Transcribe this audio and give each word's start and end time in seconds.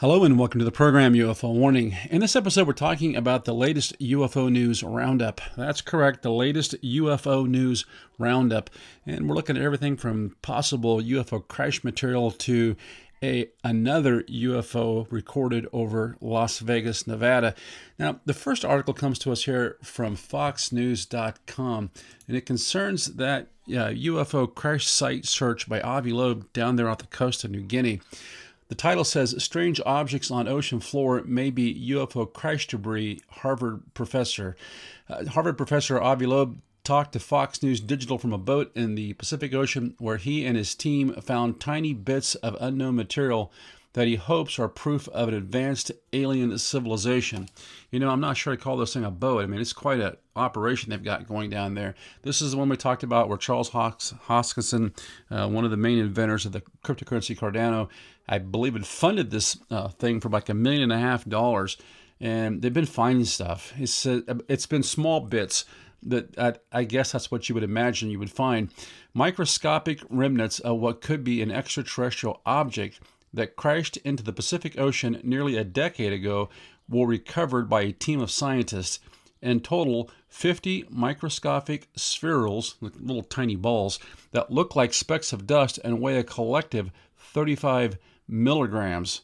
Hello 0.00 0.22
and 0.22 0.38
welcome 0.38 0.60
to 0.60 0.64
the 0.64 0.70
program 0.70 1.12
UFO 1.14 1.52
Warning. 1.52 1.96
In 2.08 2.20
this 2.20 2.36
episode, 2.36 2.68
we're 2.68 2.72
talking 2.72 3.16
about 3.16 3.46
the 3.46 3.52
latest 3.52 3.98
UFO 3.98 4.48
news 4.48 4.84
roundup. 4.84 5.40
That's 5.56 5.80
correct, 5.80 6.22
the 6.22 6.30
latest 6.30 6.80
UFO 6.82 7.48
news 7.48 7.84
roundup. 8.16 8.70
And 9.04 9.28
we're 9.28 9.34
looking 9.34 9.56
at 9.56 9.62
everything 9.64 9.96
from 9.96 10.36
possible 10.40 11.00
UFO 11.00 11.48
crash 11.48 11.82
material 11.82 12.30
to 12.30 12.76
a 13.24 13.48
another 13.64 14.22
UFO 14.22 15.10
recorded 15.10 15.66
over 15.72 16.16
Las 16.20 16.60
Vegas, 16.60 17.08
Nevada. 17.08 17.56
Now, 17.98 18.20
the 18.24 18.34
first 18.34 18.64
article 18.64 18.94
comes 18.94 19.18
to 19.18 19.32
us 19.32 19.46
here 19.46 19.78
from 19.82 20.14
foxnews.com 20.14 21.90
and 22.28 22.36
it 22.36 22.46
concerns 22.46 23.16
that 23.16 23.48
uh, 23.66 23.90
UFO 23.90 24.54
crash 24.54 24.86
site 24.86 25.26
search 25.26 25.68
by 25.68 25.80
Avi 25.80 26.12
Loeb 26.12 26.52
down 26.52 26.76
there 26.76 26.88
off 26.88 26.98
the 26.98 27.06
coast 27.08 27.42
of 27.42 27.50
New 27.50 27.62
Guinea. 27.62 28.00
The 28.68 28.74
title 28.74 29.04
says 29.04 29.34
Strange 29.42 29.80
Objects 29.86 30.30
on 30.30 30.46
Ocean 30.46 30.78
Floor 30.78 31.22
May 31.24 31.48
Be 31.48 31.90
UFO 31.92 32.30
Crash 32.30 32.66
Debris, 32.66 33.22
Harvard 33.28 33.94
professor. 33.94 34.56
Uh, 35.08 35.24
Harvard 35.24 35.56
professor 35.56 35.98
Avi 35.98 36.26
Loeb 36.26 36.60
talked 36.84 37.14
to 37.14 37.18
Fox 37.18 37.62
News 37.62 37.80
Digital 37.80 38.18
from 38.18 38.34
a 38.34 38.38
boat 38.38 38.70
in 38.74 38.94
the 38.94 39.14
Pacific 39.14 39.54
Ocean 39.54 39.94
where 39.98 40.18
he 40.18 40.44
and 40.44 40.54
his 40.54 40.74
team 40.74 41.14
found 41.14 41.60
tiny 41.60 41.94
bits 41.94 42.34
of 42.36 42.58
unknown 42.60 42.96
material 42.96 43.50
that 43.94 44.06
he 44.06 44.16
hopes 44.16 44.58
are 44.58 44.68
proof 44.68 45.08
of 45.08 45.28
an 45.28 45.34
advanced 45.34 45.90
alien 46.12 46.56
civilization. 46.58 47.48
You 47.90 48.00
know, 48.00 48.10
I'm 48.10 48.20
not 48.20 48.36
sure 48.36 48.52
I 48.52 48.56
call 48.56 48.76
this 48.76 48.92
thing 48.92 49.04
a 49.04 49.10
boat. 49.10 49.42
I 49.42 49.46
mean, 49.46 49.60
it's 49.60 49.72
quite 49.72 49.98
an 49.98 50.16
operation 50.36 50.90
they've 50.90 51.02
got 51.02 51.26
going 51.26 51.50
down 51.50 51.74
there. 51.74 51.94
This 52.22 52.42
is 52.42 52.52
the 52.52 52.58
one 52.58 52.68
we 52.68 52.76
talked 52.76 53.02
about 53.02 53.28
where 53.28 53.38
Charles 53.38 53.70
Hoskinson, 53.70 54.92
uh, 55.30 55.48
one 55.48 55.64
of 55.64 55.70
the 55.70 55.76
main 55.76 55.98
inventors 55.98 56.44
of 56.44 56.52
the 56.52 56.62
cryptocurrency 56.84 57.36
Cardano, 57.36 57.88
I 58.28 58.38
believe 58.38 58.74
had 58.74 58.86
funded 58.86 59.30
this 59.30 59.58
uh, 59.70 59.88
thing 59.88 60.20
for 60.20 60.28
like 60.28 60.48
a 60.48 60.54
million 60.54 60.82
and 60.82 60.92
a 60.92 60.98
half 60.98 61.24
dollars. 61.24 61.76
And 62.20 62.60
they've 62.60 62.72
been 62.72 62.86
finding 62.86 63.24
stuff. 63.24 63.72
It's, 63.78 64.04
uh, 64.04 64.20
it's 64.48 64.66
been 64.66 64.82
small 64.82 65.20
bits 65.20 65.64
that 66.02 66.38
I, 66.38 66.54
I 66.72 66.84
guess 66.84 67.12
that's 67.12 67.30
what 67.30 67.48
you 67.48 67.54
would 67.54 67.64
imagine 67.64 68.10
you 68.10 68.18
would 68.18 68.30
find. 68.30 68.70
Microscopic 69.14 70.00
remnants 70.10 70.58
of 70.60 70.78
what 70.78 71.00
could 71.00 71.24
be 71.24 71.42
an 71.42 71.50
extraterrestrial 71.50 72.40
object 72.44 73.00
that 73.32 73.56
crashed 73.56 73.96
into 73.98 74.22
the 74.22 74.32
Pacific 74.32 74.78
Ocean 74.78 75.20
nearly 75.22 75.56
a 75.56 75.64
decade 75.64 76.12
ago 76.12 76.48
were 76.88 77.06
recovered 77.06 77.68
by 77.68 77.82
a 77.82 77.92
team 77.92 78.20
of 78.20 78.30
scientists. 78.30 79.00
In 79.40 79.60
total, 79.60 80.10
50 80.28 80.86
microscopic 80.90 81.92
spherules, 81.94 82.74
little 82.80 83.22
tiny 83.22 83.56
balls, 83.56 83.98
that 84.32 84.50
look 84.50 84.74
like 84.74 84.94
specks 84.94 85.32
of 85.32 85.46
dust 85.46 85.78
and 85.84 86.00
weigh 86.00 86.18
a 86.18 86.24
collective 86.24 86.90
35 87.16 87.98
milligrams. 88.28 89.22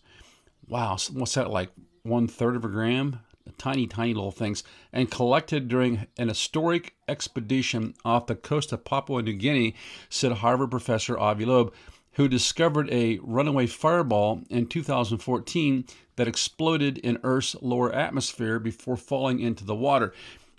Wow, 0.68 0.96
what's 1.12 1.34
that 1.34 1.50
like? 1.50 1.70
One 2.02 2.26
third 2.26 2.56
of 2.56 2.64
a 2.64 2.68
gram? 2.68 3.20
Tiny, 3.58 3.86
tiny 3.86 4.14
little 4.14 4.30
things. 4.30 4.64
And 4.92 5.10
collected 5.10 5.68
during 5.68 6.06
an 6.18 6.28
historic 6.28 6.94
expedition 7.08 7.94
off 8.04 8.26
the 8.26 8.34
coast 8.34 8.72
of 8.72 8.84
Papua 8.84 9.22
New 9.22 9.34
Guinea, 9.34 9.74
said 10.08 10.32
Harvard 10.32 10.70
professor 10.70 11.18
Avi 11.18 11.44
Loeb 11.44 11.72
who 12.14 12.28
discovered 12.28 12.88
a 12.90 13.18
runaway 13.22 13.66
fireball 13.66 14.42
in 14.48 14.66
2014 14.66 15.84
that 16.16 16.28
exploded 16.28 16.98
in 16.98 17.18
Earth's 17.22 17.56
lower 17.60 17.92
atmosphere 17.92 18.58
before 18.58 18.96
falling 18.96 19.40
into 19.40 19.64
the 19.64 19.74
water. 19.74 20.12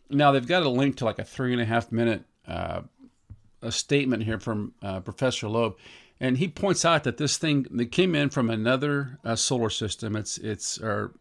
Now, 0.09 0.31
they've 0.31 0.45
got 0.45 0.63
a 0.63 0.69
link 0.69 0.97
to 0.97 1.05
like 1.05 1.19
a 1.19 1.23
three 1.23 1.53
and 1.53 1.61
a 1.61 1.65
half 1.65 1.91
minute 1.91 2.25
uh, 2.47 2.81
a 3.61 3.71
statement 3.71 4.23
here 4.23 4.39
from 4.39 4.73
uh, 4.83 4.99
Professor 4.99 5.47
Loeb. 5.47 5.77
And 6.19 6.37
he 6.37 6.47
points 6.47 6.85
out 6.85 7.03
that 7.03 7.17
this 7.17 7.37
thing 7.37 7.67
that 7.71 7.91
came 7.91 8.15
in 8.15 8.29
from 8.29 8.49
another 8.49 9.19
uh, 9.25 9.35
solar 9.35 9.69
system. 9.69 10.15
It's 10.15 10.37
it's 10.37 10.79
or 10.79 11.11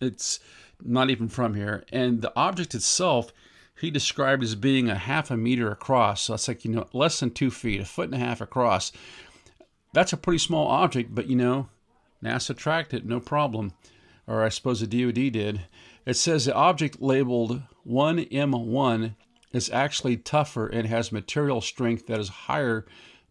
it's 0.00 0.40
not 0.82 1.10
even 1.10 1.28
from 1.28 1.54
here. 1.54 1.84
And 1.92 2.22
the 2.22 2.32
object 2.36 2.74
itself, 2.74 3.32
he 3.78 3.90
described 3.90 4.42
as 4.42 4.54
being 4.54 4.88
a 4.88 4.94
half 4.94 5.30
a 5.30 5.36
meter 5.36 5.70
across. 5.70 6.22
So 6.22 6.32
that's 6.32 6.48
like 6.48 6.64
you 6.64 6.70
know 6.70 6.86
less 6.92 7.20
than 7.20 7.30
two 7.30 7.50
feet, 7.50 7.80
a 7.80 7.84
foot 7.84 8.06
and 8.06 8.14
a 8.14 8.24
half 8.24 8.40
across. 8.40 8.92
That's 9.92 10.12
a 10.12 10.18
pretty 10.18 10.38
small 10.38 10.66
object, 10.68 11.14
but 11.14 11.28
you 11.28 11.36
know, 11.36 11.68
NASA 12.22 12.56
tracked 12.56 12.94
it, 12.94 13.06
no 13.06 13.20
problem. 13.20 13.72
Or 14.26 14.44
I 14.44 14.50
suppose 14.50 14.80
the 14.80 14.86
DoD 14.86 15.32
did. 15.32 15.62
It 16.04 16.14
says 16.14 16.44
the 16.44 16.54
object 16.54 17.00
labeled 17.00 17.62
1M1 17.86 19.14
is 19.52 19.70
actually 19.70 20.16
tougher 20.18 20.66
and 20.66 20.86
has 20.86 21.10
material 21.10 21.60
strength 21.60 22.06
that 22.06 22.20
is 22.20 22.28
higher 22.28 22.84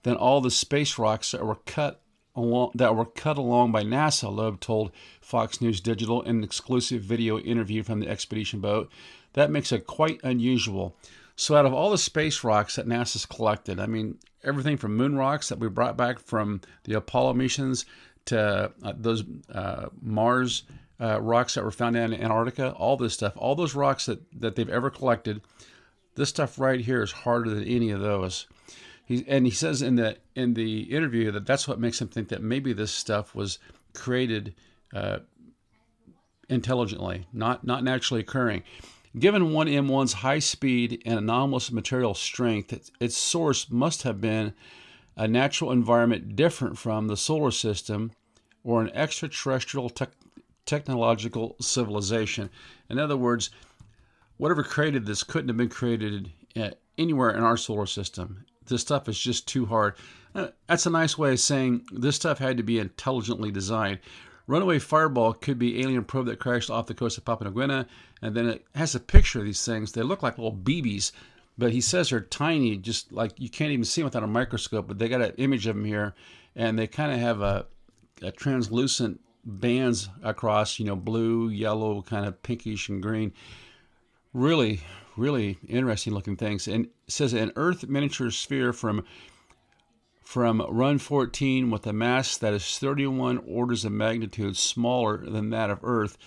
than 0.04 0.16
all 0.16 0.42
the 0.42 0.52
space 0.52 0.98
rocks 0.98 1.32
that 1.32 1.46
were 1.46 1.56
cut 1.66 2.02
along 2.36 2.72
that 2.76 2.96
were 2.96 3.06
cut 3.06 3.38
along 3.38 3.72
by 3.72 3.84
NASA, 3.84 4.34
Loeb 4.34 4.60
told 4.60 4.92
Fox 5.20 5.60
News 5.60 5.82
Digital 5.82 6.22
in 6.22 6.38
an 6.38 6.44
exclusive 6.44 7.02
video 7.02 7.40
interview 7.40 7.84
from 7.84 8.00
the 8.00 8.08
expedition 8.08 8.62
boat. 8.62 8.92
That 9.34 9.52
makes 9.52 9.72
it 9.72 9.88
quite 9.88 10.20
unusual. 10.24 10.96
So, 11.36 11.56
out 11.56 11.66
of 11.66 11.74
all 11.74 11.92
the 11.92 11.98
space 11.98 12.44
rocks 12.44 12.76
that 12.76 12.88
NASA's 12.88 13.26
collected, 13.26 13.80
I 13.80 13.86
mean, 13.86 14.18
everything 14.44 14.78
from 14.78 14.96
moon 14.96 15.16
rocks 15.16 15.50
that 15.50 15.60
we 15.60 15.68
brought 15.68 15.98
back 15.98 16.20
from 16.20 16.62
the 16.84 16.94
Apollo 16.94 17.34
missions 17.34 17.86
to 18.26 18.72
uh, 18.84 18.94
those 18.96 19.24
uh, 19.54 19.88
Mars 20.02 20.64
uh, 21.00 21.22
rocks 21.22 21.54
that 21.54 21.64
were 21.64 21.72
found 21.72 21.96
in 21.96 22.14
Antarctica, 22.14 22.72
all 22.72 22.98
this 22.98 23.14
stuff, 23.14 23.34
all 23.36 23.56
those 23.56 23.76
rocks 23.76 24.08
that, 24.08 24.20
that 24.40 24.56
they've 24.56 24.70
ever 24.70 24.90
collected, 24.90 25.42
this 26.16 26.30
stuff 26.30 26.60
right 26.60 26.82
here 26.82 27.04
is 27.04 27.12
harder 27.12 27.50
than 27.50 27.64
any 27.64 27.92
of 27.92 28.02
those. 28.02 28.48
He, 29.08 29.24
and 29.26 29.46
he 29.46 29.52
says 29.52 29.82
in 29.82 29.96
the 29.96 30.18
in 30.36 30.54
the 30.54 30.82
interview 30.94 31.32
that 31.32 31.46
that's 31.46 31.66
what 31.66 31.80
makes 31.80 32.02
him 32.02 32.10
think 32.10 32.28
that 32.28 32.44
maybe 32.44 32.74
this 32.74 32.92
stuff 32.92 33.34
was 33.34 33.58
created 33.94 34.54
uh, 34.94 35.20
intelligently, 36.50 37.26
not 37.32 37.66
not 37.66 37.86
naturally 37.86 38.20
occurring. 38.20 38.64
Given 39.18 39.52
1M1's 39.52 40.14
high 40.14 40.40
speed 40.40 41.02
and 41.06 41.18
anomalous 41.18 41.72
material 41.72 42.14
strength, 42.14 42.92
its 43.00 43.18
source 43.18 43.72
must 43.72 44.04
have 44.04 44.20
been 44.20 44.54
a 45.16 45.26
natural 45.26 45.72
environment 45.72 46.36
different 46.36 46.78
from 46.78 47.08
the 47.08 47.18
solar 47.18 47.52
system 47.52 48.12
or 48.66 48.82
an 48.82 48.92
extraterrestrial 48.94 49.90
te- 49.90 50.06
technological 50.66 51.56
civilization. 51.62 52.50
In 52.90 53.00
other 53.00 53.16
words, 53.16 53.52
whatever 54.36 54.64
created 54.64 55.06
this 55.06 55.24
couldn't 55.24 55.48
have 55.48 55.58
been 55.58 55.70
created 55.70 56.30
uh, 56.58 56.72
anywhere 56.98 57.32
in 57.32 57.42
our 57.42 57.58
solar 57.58 57.86
system. 57.86 58.46
This 58.68 58.82
stuff 58.82 59.08
is 59.10 59.20
just 59.20 59.48
too 59.48 59.66
hard. 59.66 59.96
Uh, 60.36 60.50
that's 60.68 60.86
a 60.86 60.92
nice 60.92 61.18
way 61.18 61.32
of 61.32 61.40
saying 61.40 61.86
this 61.92 62.16
stuff 62.16 62.40
had 62.40 62.58
to 62.58 62.64
be 62.64 62.80
intelligently 62.80 63.52
designed. 63.52 64.00
Runaway 64.46 64.80
Fireball 64.80 65.34
could 65.34 65.60
be 65.60 65.82
alien 65.82 66.06
probe 66.06 66.28
that 66.28 66.40
crashed 66.40 66.70
off 66.70 66.88
the 66.88 66.94
coast 66.94 67.18
of 67.18 67.26
Papua 67.26 67.50
New 67.50 67.60
Guinea, 67.60 67.86
and 68.22 68.36
then 68.36 68.48
it 68.48 68.66
has 68.76 68.96
a 68.96 69.00
picture 69.00 69.40
of 69.40 69.46
these 69.46 69.66
things. 69.66 69.92
They 69.92 70.04
look 70.04 70.24
like 70.24 70.38
little 70.38 70.56
BBs, 70.56 71.12
but 71.58 71.74
he 71.74 71.82
says 71.82 72.10
they're 72.10 72.22
tiny, 72.22 72.78
just 72.78 73.12
like 73.12 73.34
you 73.38 73.50
can't 73.50 73.72
even 73.72 73.84
see 73.84 74.02
them 74.02 74.06
without 74.06 74.24
a 74.24 74.28
microscope. 74.28 74.88
But 74.88 75.00
they 75.00 75.10
got 75.10 75.22
an 75.22 75.34
image 75.38 75.68
of 75.68 75.76
them 75.76 75.84
here, 75.84 76.16
and 76.56 76.80
they 76.80 76.88
kind 76.88 77.12
of 77.12 77.20
have 77.20 77.42
a, 77.42 77.66
a 78.22 78.32
translucent 78.32 79.20
bands 79.44 80.10
across, 80.24 80.80
you 80.80 80.86
know, 80.86 80.96
blue, 80.96 81.50
yellow, 81.50 82.02
kind 82.02 82.26
of 82.26 82.42
pinkish 82.42 82.88
and 82.88 83.02
green. 83.02 83.34
Really, 84.34 84.82
really 85.18 85.58
interesting 85.68 86.14
looking 86.14 86.36
things. 86.36 86.68
And 86.68 86.88
says 87.08 87.34
an 87.34 87.52
Earth 87.56 87.88
miniature 87.88 88.32
sphere 88.32 88.74
from 88.74 89.04
from 90.24 90.62
Run 90.70 90.98
14 90.98 91.72
with 91.72 91.88
a 91.88 91.94
mass 91.94 92.36
that 92.38 92.54
is 92.54 92.78
31 92.80 93.38
orders 93.48 93.86
of 93.86 93.94
magnitude 93.94 94.58
smaller 94.58 95.26
than 95.26 95.52
that 95.52 95.70
of 95.70 95.80
Earth. 95.84 96.18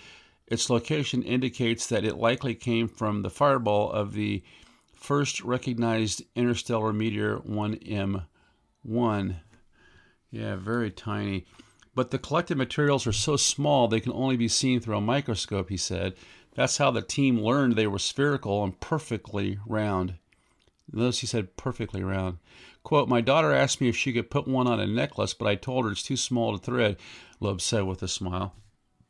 Its 0.47 0.71
location 0.71 1.23
indicates 1.23 1.87
that 1.87 2.05
it 2.05 2.17
likely 2.17 2.55
came 2.55 2.89
from 2.89 3.21
the 3.21 3.29
fireball 3.29 3.93
of 3.93 4.15
the 4.15 4.43
first 4.95 5.43
recognized 5.43 6.23
interstellar 6.35 6.95
meteor 6.95 7.41
1M1. 7.41 9.37
Yeah, 10.31 10.57
very 10.57 10.91
tiny. 10.91 11.45
But 11.95 12.11
the 12.11 12.19
collected 12.19 12.57
materials 12.57 13.07
are 13.07 13.13
so 13.13 13.37
small 13.37 13.89
they 13.89 14.01
can 14.01 14.13
only 14.13 14.37
be 14.37 14.49
seen 14.49 14.81
through 14.81 14.97
a 14.97 15.01
microscope, 15.01 15.69
he 15.69 15.77
said. 15.77 16.15
That's 16.55 16.79
how 16.79 16.91
the 16.91 17.03
team 17.03 17.41
learned 17.41 17.75
they 17.75 17.87
were 17.87 17.99
spherical 17.99 18.63
and 18.65 18.79
perfectly 18.81 19.59
round. 19.67 20.15
Notice 20.93 21.21
he 21.21 21.27
said 21.27 21.57
perfectly 21.57 22.03
round. 22.03 22.39
Quote, 22.83 23.09
My 23.09 23.21
daughter 23.21 23.53
asked 23.53 23.81
me 23.81 23.89
if 23.89 23.97
she 23.97 24.13
could 24.13 24.31
put 24.31 24.49
one 24.49 24.67
on 24.67 24.81
a 24.81 24.87
necklace, 24.87 25.35
but 25.35 25.47
I 25.47 25.55
told 25.55 25.85
her 25.85 25.93
it's 25.93 26.03
too 26.03 26.17
small 26.17 26.57
to 26.57 26.65
thread, 26.65 26.97
Loeb 27.39 27.61
said 27.61 27.85
with 27.85 28.03
a 28.03 28.09
smile. 28.09 28.55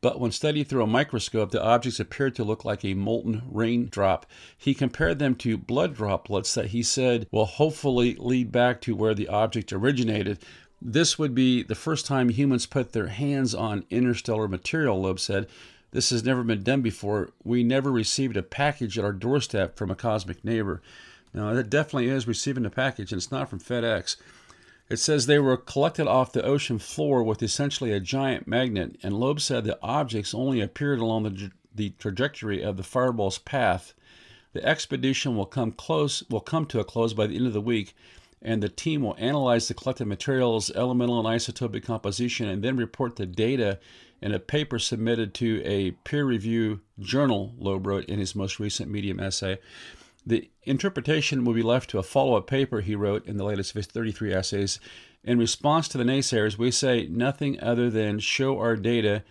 But 0.02 0.18
when 0.18 0.32
studied 0.32 0.68
through 0.68 0.82
a 0.82 0.86
microscope, 0.86 1.50
the 1.50 1.62
objects 1.62 2.00
appeared 2.00 2.34
to 2.36 2.44
look 2.44 2.64
like 2.64 2.84
a 2.84 2.94
molten 2.94 3.42
raindrop. 3.50 4.24
He 4.56 4.72
compared 4.74 5.18
them 5.18 5.34
to 5.36 5.58
blood 5.58 5.94
droplets 5.94 6.54
that 6.54 6.68
he 6.68 6.82
said 6.82 7.26
will 7.30 7.44
hopefully 7.44 8.14
lead 8.18 8.50
back 8.50 8.80
to 8.82 8.96
where 8.96 9.14
the 9.14 9.28
object 9.28 9.72
originated. 9.72 10.38
This 10.82 11.18
would 11.18 11.34
be 11.34 11.62
the 11.62 11.74
first 11.74 12.06
time 12.06 12.30
humans 12.30 12.66
put 12.66 12.92
their 12.92 13.08
hands 13.08 13.54
on 13.54 13.84
interstellar 13.90 14.48
material, 14.48 15.00
Loeb 15.00 15.20
said. 15.20 15.46
This 15.92 16.10
has 16.10 16.24
never 16.24 16.42
been 16.42 16.62
done 16.62 16.80
before. 16.80 17.30
We 17.44 17.62
never 17.62 17.90
received 17.90 18.36
a 18.36 18.42
package 18.42 18.98
at 18.98 19.04
our 19.04 19.12
doorstep 19.12 19.76
from 19.76 19.90
a 19.90 19.96
cosmic 19.96 20.44
neighbor. 20.44 20.80
Now, 21.34 21.52
that 21.52 21.70
definitely 21.70 22.08
is 22.08 22.26
receiving 22.26 22.64
a 22.64 22.70
package, 22.70 23.12
and 23.12 23.20
it's 23.20 23.30
not 23.30 23.50
from 23.50 23.60
FedEx. 23.60 24.16
It 24.88 24.98
says 24.98 25.26
they 25.26 25.38
were 25.38 25.56
collected 25.56 26.08
off 26.08 26.32
the 26.32 26.42
ocean 26.42 26.78
floor 26.78 27.22
with 27.22 27.42
essentially 27.42 27.92
a 27.92 28.00
giant 28.00 28.48
magnet, 28.48 28.96
and 29.02 29.14
Loeb 29.14 29.40
said 29.40 29.64
the 29.64 29.78
objects 29.82 30.34
only 30.34 30.60
appeared 30.60 30.98
along 30.98 31.22
the, 31.22 31.50
the 31.74 31.90
trajectory 31.98 32.62
of 32.62 32.76
the 32.76 32.82
fireball's 32.82 33.38
path. 33.38 33.94
The 34.52 34.64
expedition 34.64 35.36
will 35.36 35.46
come 35.46 35.70
close 35.70 36.24
will 36.28 36.40
come 36.40 36.66
to 36.66 36.80
a 36.80 36.84
close 36.84 37.14
by 37.14 37.28
the 37.28 37.36
end 37.36 37.46
of 37.46 37.52
the 37.52 37.60
week, 37.60 37.94
and 38.42 38.62
the 38.62 38.68
team 38.68 39.02
will 39.02 39.16
analyze 39.18 39.68
the 39.68 39.74
collected 39.74 40.06
materials, 40.06 40.70
elemental 40.74 41.18
and 41.18 41.28
isotopic 41.28 41.84
composition, 41.84 42.48
and 42.48 42.62
then 42.62 42.76
report 42.76 43.16
the 43.16 43.26
data 43.26 43.78
in 44.22 44.32
a 44.32 44.38
paper 44.38 44.78
submitted 44.78 45.34
to 45.34 45.62
a 45.64 45.92
peer 46.04 46.24
review 46.24 46.80
journal, 46.98 47.54
Loeb 47.58 47.86
wrote 47.86 48.04
in 48.04 48.18
his 48.18 48.34
most 48.34 48.58
recent 48.58 48.90
Medium 48.90 49.20
essay. 49.20 49.58
The 50.26 50.50
interpretation 50.64 51.44
will 51.44 51.54
be 51.54 51.62
left 51.62 51.88
to 51.90 51.98
a 51.98 52.02
follow 52.02 52.36
up 52.36 52.46
paper 52.46 52.80
he 52.80 52.94
wrote 52.94 53.26
in 53.26 53.38
the 53.38 53.44
latest 53.44 53.70
of 53.70 53.76
his 53.76 53.86
33 53.86 54.34
essays. 54.34 54.78
In 55.24 55.38
response 55.38 55.88
to 55.88 55.98
the 55.98 56.04
naysayers, 56.04 56.58
we 56.58 56.70
say 56.70 57.06
nothing 57.10 57.58
other 57.60 57.88
than 57.90 58.18
show 58.18 58.58
our 58.58 58.76
data 58.76 59.22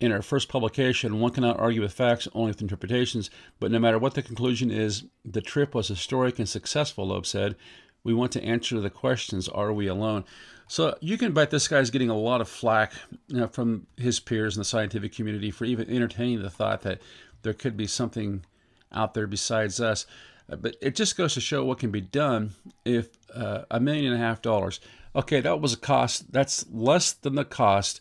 in 0.00 0.12
our 0.12 0.22
first 0.22 0.48
publication. 0.48 1.20
One 1.20 1.32
cannot 1.32 1.58
argue 1.58 1.82
with 1.82 1.92
facts, 1.92 2.28
only 2.34 2.50
with 2.50 2.62
interpretations. 2.62 3.30
But 3.58 3.70
no 3.70 3.78
matter 3.78 3.98
what 3.98 4.14
the 4.14 4.22
conclusion 4.22 4.70
is, 4.70 5.04
the 5.24 5.40
trip 5.40 5.74
was 5.74 5.88
historic 5.88 6.38
and 6.38 6.48
successful, 6.48 7.08
Loeb 7.08 7.26
said. 7.26 7.56
We 8.04 8.14
want 8.14 8.32
to 8.32 8.44
answer 8.44 8.80
the 8.80 8.90
questions 8.90 9.48
Are 9.48 9.72
we 9.72 9.86
alone? 9.86 10.24
So 10.68 10.96
you 11.00 11.18
can 11.18 11.32
bet 11.32 11.50
this 11.50 11.68
guy's 11.68 11.90
getting 11.90 12.10
a 12.10 12.16
lot 12.16 12.40
of 12.40 12.48
flack 12.48 12.92
you 13.28 13.38
know, 13.38 13.48
from 13.48 13.86
his 13.96 14.20
peers 14.20 14.56
in 14.56 14.60
the 14.60 14.64
scientific 14.64 15.14
community 15.14 15.50
for 15.50 15.64
even 15.64 15.90
entertaining 15.90 16.42
the 16.42 16.50
thought 16.50 16.82
that 16.82 17.02
there 17.42 17.52
could 17.52 17.76
be 17.76 17.86
something 17.86 18.44
out 18.92 19.14
there 19.14 19.26
besides 19.26 19.80
us. 19.80 20.06
Uh, 20.50 20.56
but 20.56 20.76
it 20.80 20.94
just 20.94 21.16
goes 21.16 21.34
to 21.34 21.40
show 21.40 21.64
what 21.64 21.78
can 21.78 21.90
be 21.90 22.00
done 22.00 22.52
if 22.84 23.08
uh, 23.34 23.62
a 23.70 23.80
million 23.80 24.12
and 24.12 24.14
a 24.14 24.26
half 24.26 24.42
dollars. 24.42 24.80
Okay, 25.16 25.40
that 25.40 25.60
was 25.60 25.72
a 25.72 25.78
cost. 25.78 26.32
That's 26.32 26.66
less 26.70 27.12
than 27.12 27.34
the 27.34 27.44
cost 27.44 28.00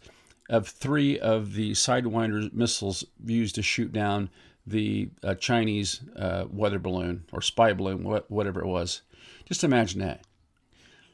of 0.49 0.67
three 0.67 1.19
of 1.19 1.53
the 1.53 1.71
Sidewinder 1.71 2.51
missiles 2.53 3.05
used 3.25 3.55
to 3.55 3.61
shoot 3.61 3.93
down 3.93 4.29
the 4.65 5.09
uh, 5.23 5.35
Chinese 5.35 6.01
uh, 6.15 6.45
weather 6.49 6.79
balloon 6.79 7.25
or 7.31 7.41
spy 7.41 7.73
balloon, 7.73 8.03
whatever 8.27 8.61
it 8.61 8.67
was. 8.67 9.01
Just 9.53 9.63
imagine 9.63 9.99
that. 9.99 10.21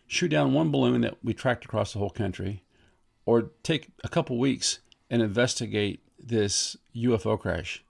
Shoot 0.08 0.30
down 0.30 0.54
one 0.54 0.72
balloon 0.72 1.02
that 1.02 1.18
we 1.22 1.34
tracked 1.34 1.66
across 1.66 1.92
the 1.92 2.00
whole 2.00 2.10
country, 2.10 2.64
or 3.26 3.52
take 3.64 3.90
a 4.02 4.08
couple 4.08 4.38
weeks 4.38 4.80
and 5.10 5.22
investigate 5.22 6.00
this 6.18 6.78
UFO 6.96 7.38
crash. 7.38 7.84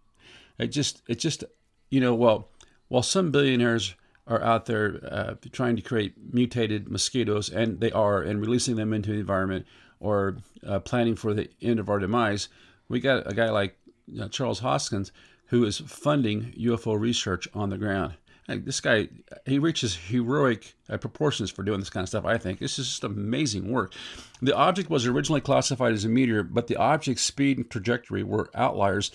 It 0.57 0.69
just, 0.69 1.03
it 1.07 1.19
just, 1.19 1.43
you 1.91 1.99
know, 1.99 2.15
well, 2.15 2.49
while 2.87 3.03
some 3.03 3.29
billionaires 3.29 3.93
are 4.25 4.41
out 4.41 4.65
there 4.65 4.99
uh, 5.11 5.35
trying 5.51 5.75
to 5.75 5.83
create 5.83 6.15
mutated 6.33 6.89
mosquitoes, 6.89 7.51
and 7.51 7.79
they 7.79 7.91
are, 7.91 8.23
and 8.23 8.41
releasing 8.41 8.75
them 8.75 8.91
into 8.91 9.11
the 9.11 9.19
environment, 9.19 9.67
or 9.99 10.37
uh, 10.65 10.79
planning 10.79 11.15
for 11.15 11.35
the 11.35 11.47
end 11.61 11.79
of 11.79 11.91
our 11.91 11.99
demise, 11.99 12.49
we 12.87 12.99
got 12.99 13.29
a 13.29 13.35
guy 13.35 13.51
like 13.51 13.77
uh, 14.19 14.27
Charles 14.29 14.61
Hoskins 14.61 15.11
who 15.49 15.63
is 15.63 15.77
funding 15.77 16.53
UFO 16.57 16.99
research 16.99 17.47
on 17.53 17.69
the 17.69 17.77
ground. 17.77 18.15
This 18.57 18.81
guy, 18.81 19.09
he 19.45 19.59
reaches 19.59 19.95
heroic 19.95 20.73
uh, 20.89 20.97
proportions 20.97 21.51
for 21.51 21.63
doing 21.63 21.79
this 21.79 21.89
kind 21.89 22.03
of 22.03 22.09
stuff, 22.09 22.25
I 22.25 22.37
think. 22.37 22.59
This 22.59 22.79
is 22.79 22.87
just 22.87 23.03
amazing 23.03 23.71
work. 23.71 23.93
The 24.41 24.55
object 24.55 24.89
was 24.89 25.05
originally 25.05 25.41
classified 25.41 25.93
as 25.93 26.05
a 26.05 26.09
meteor, 26.09 26.43
but 26.43 26.67
the 26.67 26.75
object's 26.75 27.23
speed 27.23 27.57
and 27.57 27.69
trajectory 27.69 28.23
were 28.23 28.49
outliers 28.55 29.11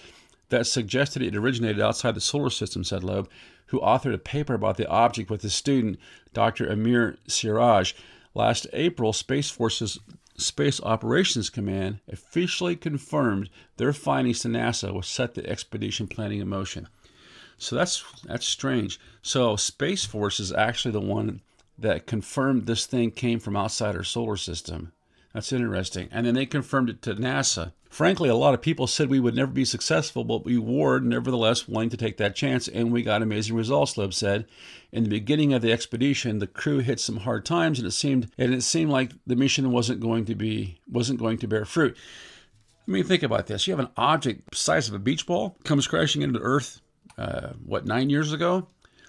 that 0.51 0.67
suggested 0.67 1.23
it 1.23 1.37
originated 1.37 1.81
outside 1.81 2.15
the 2.15 2.21
solar 2.21 2.51
system, 2.51 2.85
said 2.85 3.03
Loeb, 3.03 3.29
who 3.67 3.81
authored 3.81 4.15
a 4.15 4.19
paper 4.19 4.55
about 4.55 4.77
the 4.77 4.89
object 4.89 5.31
with 5.31 5.43
his 5.43 5.55
student, 5.55 5.99
Dr. 6.33 6.69
Amir 6.69 7.19
Siraj. 7.27 7.95
Last 8.35 8.67
April, 8.73 9.13
Space 9.13 9.51
Force's 9.51 9.99
Space 10.37 10.81
Operations 10.83 11.49
Command 11.49 12.01
officially 12.09 12.75
confirmed 12.75 13.49
their 13.77 13.93
findings 13.93 14.41
to 14.41 14.49
NASA, 14.49 14.93
which 14.93 15.07
set 15.07 15.35
the 15.35 15.49
expedition 15.49 16.09
planning 16.09 16.41
in 16.41 16.49
motion. 16.49 16.89
So 17.59 17.77
that's 17.77 18.05
that's 18.25 18.47
strange. 18.47 18.99
So 19.23 19.57
Space 19.57 20.05
Force 20.05 20.41
is 20.41 20.53
actually 20.53 20.93
the 20.93 21.01
one 21.01 21.41
that 21.79 22.07
confirmed 22.07 22.67
this 22.67 22.87
thing 22.87 23.11
came 23.11 23.41
from 23.41 23.57
outside 23.57 23.97
our 23.97 24.05
solar 24.05 24.37
system. 24.37 24.93
That's 25.33 25.53
interesting. 25.53 26.09
And 26.13 26.27
then 26.27 26.35
they 26.35 26.47
confirmed 26.47 26.89
it 26.89 27.03
to 27.03 27.15
NASA. 27.15 27.73
Frankly, 27.91 28.29
a 28.29 28.37
lot 28.37 28.55
of 28.55 28.63
people 28.63 28.87
said 28.87 29.09
we 29.09 29.21
would 29.21 29.35
never 29.35 29.51
be 29.51 29.65
successful, 29.65 30.25
but 30.25 30.45
we 30.45 30.59
were 30.59 31.01
nevertheless 31.01 31.69
willing 31.69 31.91
to 31.91 31.97
take 31.97 32.17
that 32.17 32.35
chance, 32.35 32.67
and 32.67 32.93
we 32.93 33.03
got 33.03 33.23
amazing 33.23 33.55
results. 33.57 33.97
Loeb 33.97 34.15
said. 34.15 34.47
In 34.93 35.05
the 35.05 35.11
beginning 35.11 35.53
of 35.53 35.63
the 35.63 35.73
expedition, 35.73 36.39
the 36.39 36.47
crew 36.47 36.79
hit 36.79 37.01
some 37.01 37.19
hard 37.19 37.45
times, 37.45 37.79
and 37.79 37.87
it 37.87 37.93
seemed 37.93 38.31
and 38.39 38.55
it 38.55 38.63
seemed 38.63 38.91
like 38.91 39.13
the 39.27 39.37
mission 39.37 39.71
wasn't 39.73 40.01
going 40.01 40.25
to 40.27 40.35
be 40.35 40.79
wasn't 40.91 41.19
going 41.19 41.39
to 41.39 41.49
bear 41.49 41.65
fruit. 41.65 41.97
I 42.87 42.91
mean, 42.91 43.05
think 43.05 43.23
about 43.23 43.47
this: 43.47 43.67
you 43.67 43.73
have 43.73 43.85
an 43.85 43.93
object 43.97 44.51
the 44.51 44.57
size 44.57 44.89
of 44.89 44.95
a 44.95 44.99
beach 45.01 45.27
ball 45.27 45.57
comes 45.65 45.87
crashing 45.89 46.23
into 46.23 46.41
Earth. 46.41 46.81
Uh, 47.17 47.51
what 47.65 47.87
nine 47.87 48.11
years 48.11 48.33
ago? 48.33 48.69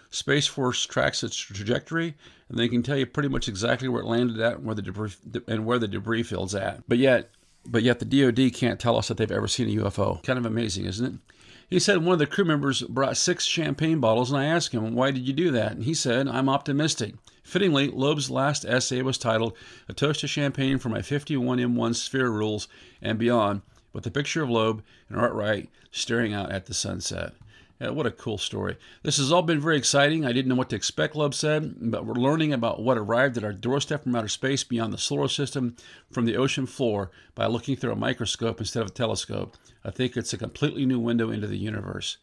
Space 0.09 0.47
Force 0.47 0.85
tracks 0.85 1.23
its 1.23 1.35
trajectory, 1.35 2.15
and 2.47 2.57
they 2.57 2.69
can 2.69 2.83
tell 2.83 2.97
you 2.97 3.05
pretty 3.05 3.27
much 3.27 3.49
exactly 3.49 3.89
where 3.89 4.01
it 4.01 4.07
landed 4.07 4.39
at 4.39 4.57
and 4.57 4.65
where 4.65 4.75
the 4.75 4.81
debris 4.81 5.15
and 5.47 5.65
where 5.65 5.79
the 5.79 5.87
debris 5.87 6.23
field's 6.23 6.55
at. 6.55 6.87
But 6.87 6.99
yet, 6.99 7.31
but 7.65 7.83
yet 7.83 7.99
the 7.99 8.05
DoD 8.05 8.53
can't 8.53 8.79
tell 8.79 8.97
us 8.97 9.07
that 9.07 9.17
they've 9.17 9.31
ever 9.31 9.47
seen 9.47 9.67
a 9.67 9.81
UFO. 9.83 10.23
Kind 10.23 10.39
of 10.39 10.45
amazing, 10.45 10.85
isn't 10.85 11.05
it? 11.05 11.35
He 11.67 11.79
said 11.79 12.03
one 12.03 12.13
of 12.13 12.19
the 12.19 12.27
crew 12.27 12.45
members 12.45 12.83
brought 12.83 13.17
six 13.17 13.45
champagne 13.45 13.99
bottles, 13.99 14.31
and 14.31 14.39
I 14.39 14.45
asked 14.45 14.71
him, 14.71 14.93
Why 14.93 15.11
did 15.11 15.27
you 15.27 15.33
do 15.33 15.51
that? 15.51 15.71
And 15.71 15.83
he 15.83 15.93
said, 15.93 16.27
I'm 16.27 16.47
optimistic. 16.47 17.15
Fittingly, 17.43 17.87
Loeb's 17.87 18.29
last 18.29 18.65
essay 18.65 19.01
was 19.01 19.17
titled 19.17 19.53
A 19.89 19.93
Toast 19.93 20.21
to 20.21 20.27
Champagne 20.27 20.77
for 20.77 20.89
My 20.89 20.99
51M1 20.99 21.95
Spherules 21.95 22.67
and 23.01 23.19
Beyond, 23.19 23.61
with 23.93 24.05
a 24.05 24.11
picture 24.11 24.43
of 24.43 24.49
Loeb 24.49 24.83
and 25.09 25.19
Art 25.19 25.33
Wright 25.33 25.69
staring 25.91 26.33
out 26.33 26.51
at 26.51 26.67
the 26.67 26.73
sunset. 26.73 27.33
Yeah, 27.79 27.89
what 27.89 28.05
a 28.05 28.11
cool 28.11 28.37
story. 28.37 28.77
This 29.03 29.17
has 29.17 29.33
all 29.33 29.41
been 29.41 29.59
very 29.59 29.77
exciting. 29.77 30.25
I 30.25 30.31
didn't 30.31 30.47
know 30.47 30.55
what 30.55 30.69
to 30.69 30.77
expect, 30.77 31.13
Loeb 31.13 31.33
said, 31.33 31.75
but 31.91 32.05
we're 32.05 32.13
learning 32.13 32.53
about 32.53 32.81
what 32.81 32.97
arrived 32.97 33.35
at 33.35 33.43
our 33.43 33.51
doorstep 33.51 34.03
from 34.03 34.15
outer 34.15 34.29
space 34.29 34.63
beyond 34.63 34.93
the 34.93 34.97
solar 34.97 35.27
system 35.27 35.75
from 36.09 36.23
the 36.23 36.37
ocean 36.37 36.67
floor 36.67 37.11
by 37.33 37.47
looking 37.47 37.75
through 37.75 37.91
a 37.91 37.97
microscope 37.97 38.61
instead 38.61 38.81
of 38.81 38.87
a 38.87 38.93
telescope. 38.93 39.57
I 39.83 39.91
think 39.91 40.15
it's 40.15 40.31
a 40.31 40.37
completely 40.37 40.85
new 40.85 40.99
window 40.99 41.31
into 41.31 41.47
the 41.47 41.57
universe. 41.57 42.17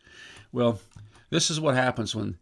Well, 0.52 0.80
this 1.28 1.50
is 1.50 1.60
what 1.60 1.74
happens 1.74 2.16
when, 2.16 2.38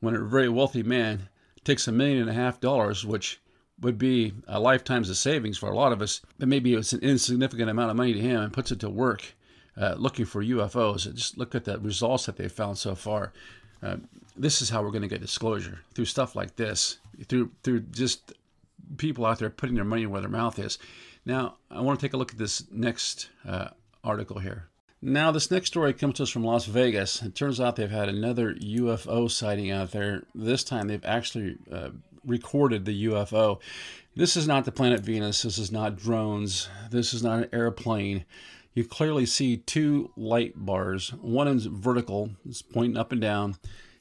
when 0.00 0.16
a 0.16 0.24
very 0.24 0.48
wealthy 0.48 0.82
man 0.82 1.28
takes 1.62 1.86
a 1.86 1.92
million 1.92 2.20
and 2.20 2.30
a 2.30 2.34
half 2.34 2.58
dollars, 2.58 3.04
which 3.04 3.38
would 3.82 3.98
be 3.98 4.32
a 4.48 4.58
lifetime's 4.58 5.10
of 5.10 5.18
savings 5.18 5.58
for 5.58 5.68
a 5.68 5.76
lot 5.76 5.92
of 5.92 6.00
us, 6.00 6.22
but 6.38 6.48
maybe 6.48 6.72
it's 6.72 6.94
an 6.94 7.00
insignificant 7.00 7.68
amount 7.68 7.90
of 7.90 7.96
money 7.96 8.14
to 8.14 8.20
him, 8.20 8.40
and 8.40 8.52
puts 8.52 8.72
it 8.72 8.80
to 8.80 8.88
work 8.88 9.34
uh, 9.78 9.94
looking 9.98 10.24
for 10.24 10.42
UFOs. 10.42 11.12
Just 11.14 11.38
look 11.38 11.54
at 11.54 11.64
the 11.64 11.78
results 11.78 12.26
that 12.26 12.36
they've 12.36 12.50
found 12.50 12.78
so 12.78 12.94
far. 12.94 13.32
Uh, 13.82 13.96
this 14.36 14.62
is 14.62 14.70
how 14.70 14.82
we're 14.82 14.90
going 14.90 15.02
to 15.02 15.08
get 15.08 15.20
disclosure 15.20 15.80
through 15.94 16.04
stuff 16.04 16.34
like 16.34 16.56
this, 16.56 16.98
through 17.28 17.50
through 17.62 17.80
just 17.80 18.32
people 18.96 19.26
out 19.26 19.38
there 19.38 19.50
putting 19.50 19.74
their 19.74 19.84
money 19.84 20.06
where 20.06 20.20
their 20.20 20.30
mouth 20.30 20.58
is. 20.58 20.78
Now, 21.24 21.56
I 21.70 21.80
want 21.80 21.98
to 21.98 22.06
take 22.06 22.12
a 22.12 22.16
look 22.16 22.32
at 22.32 22.38
this 22.38 22.64
next 22.70 23.30
uh, 23.46 23.68
article 24.04 24.38
here. 24.38 24.68
Now, 25.02 25.30
this 25.30 25.50
next 25.50 25.68
story 25.68 25.92
comes 25.92 26.14
to 26.14 26.22
us 26.22 26.30
from 26.30 26.44
Las 26.44 26.66
Vegas. 26.66 27.22
It 27.22 27.34
turns 27.34 27.60
out 27.60 27.76
they've 27.76 27.90
had 27.90 28.08
another 28.08 28.54
UFO 28.54 29.30
sighting 29.30 29.70
out 29.70 29.90
there. 29.90 30.22
This 30.34 30.64
time, 30.64 30.88
they've 30.88 31.04
actually 31.04 31.58
uh, 31.70 31.90
recorded 32.24 32.84
the 32.84 33.06
UFO. 33.06 33.60
This 34.14 34.36
is 34.36 34.46
not 34.46 34.64
the 34.64 34.72
planet 34.72 35.00
Venus. 35.00 35.42
This 35.42 35.58
is 35.58 35.70
not 35.70 35.96
drones. 35.96 36.68
This 36.90 37.12
is 37.12 37.22
not 37.22 37.40
an 37.40 37.48
airplane 37.52 38.24
you 38.76 38.84
clearly 38.84 39.24
see 39.24 39.56
two 39.56 40.12
light 40.16 40.52
bars. 40.54 41.10
One 41.14 41.48
is 41.48 41.64
vertical, 41.64 42.30
it's 42.46 42.60
pointing 42.60 42.98
up 42.98 43.10
and 43.10 43.20
down, 43.20 43.56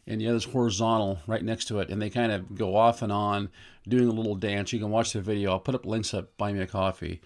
and 0.05 0.19
the 0.19 0.27
other 0.27 0.35
is 0.35 0.43
horizontal 0.43 1.19
right 1.25 1.43
next 1.43 1.65
to 1.69 1.79
it. 1.79 1.89
And 1.89 2.01
they 2.01 2.09
kind 2.09 2.31
of 2.31 2.55
go 2.55 2.75
off 2.75 3.01
and 3.01 3.11
on, 3.11 3.49
doing 3.87 4.09
a 4.09 4.11
little 4.11 4.35
dance. 4.35 4.73
You 4.73 4.79
can 4.79 4.89
watch 4.91 5.13
the 5.13 5.21
video. 5.21 5.51
I'll 5.51 5.59
put 5.59 5.75
up 5.75 5.85
links 5.85 6.13
up, 6.13 6.35
buy 6.37 6.51
me 6.51 6.59
a 6.59 6.67
coffee. 6.67 7.21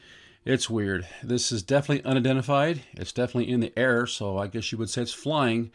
It's 0.46 0.70
weird. 0.70 1.08
This 1.24 1.52
is 1.52 1.64
definitely 1.64 2.10
unidentified. 2.10 2.84
It's 2.94 3.12
definitely 3.12 3.52
in 3.52 3.62
the 3.62 3.78
air, 3.78 4.06
so 4.06 4.38
I 4.38 4.46
guess 4.46 4.72
you 4.72 4.78
would 4.78 4.92
say 4.92 5.02
it's 5.02 5.12
flying, 5.12 5.72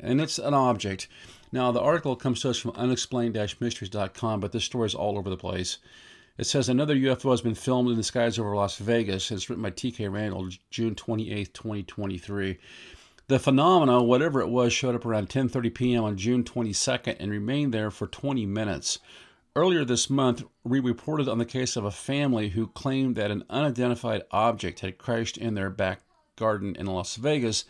and 0.00 0.20
it's 0.20 0.38
an 0.38 0.54
object. 0.54 1.08
Now, 1.50 1.72
the 1.72 1.80
article 1.80 2.14
comes 2.14 2.40
to 2.42 2.50
us 2.50 2.58
from 2.58 2.70
unexplained-mysteries.com, 2.76 4.40
but 4.40 4.52
this 4.52 4.64
story 4.64 4.86
is 4.86 4.94
all 4.94 5.18
over 5.18 5.28
the 5.28 5.36
place. 5.36 5.78
It 6.38 6.44
says 6.44 6.68
another 6.68 6.94
UFO 6.94 7.30
has 7.30 7.40
been 7.40 7.54
filmed 7.54 7.90
in 7.90 7.96
the 7.96 8.02
skies 8.02 8.38
over 8.38 8.54
Las 8.54 8.76
Vegas. 8.76 9.30
It's 9.30 9.48
written 9.48 9.62
by 9.62 9.70
T.K. 9.70 10.08
Randall, 10.08 10.50
June 10.70 10.94
28, 10.94 11.54
2023. 11.54 12.58
The 13.28 13.38
phenomena, 13.38 14.02
whatever 14.02 14.40
it 14.40 14.48
was, 14.48 14.72
showed 14.72 14.94
up 14.94 15.06
around 15.06 15.30
10:30 15.30 15.74
p.m. 15.74 16.04
on 16.04 16.16
June 16.16 16.44
22nd 16.44 17.16
and 17.18 17.30
remained 17.30 17.72
there 17.72 17.90
for 17.90 18.06
20 18.06 18.44
minutes. 18.44 18.98
Earlier 19.56 19.86
this 19.86 20.10
month, 20.10 20.44
we 20.62 20.78
reported 20.78 21.26
on 21.26 21.38
the 21.38 21.46
case 21.46 21.76
of 21.76 21.84
a 21.84 21.90
family 21.90 22.50
who 22.50 22.66
claimed 22.66 23.16
that 23.16 23.30
an 23.30 23.44
unidentified 23.48 24.22
object 24.30 24.80
had 24.80 24.98
crashed 24.98 25.38
in 25.38 25.54
their 25.54 25.70
back 25.70 26.02
garden 26.36 26.76
in 26.76 26.84
Las 26.84 27.16
Vegas 27.16 27.64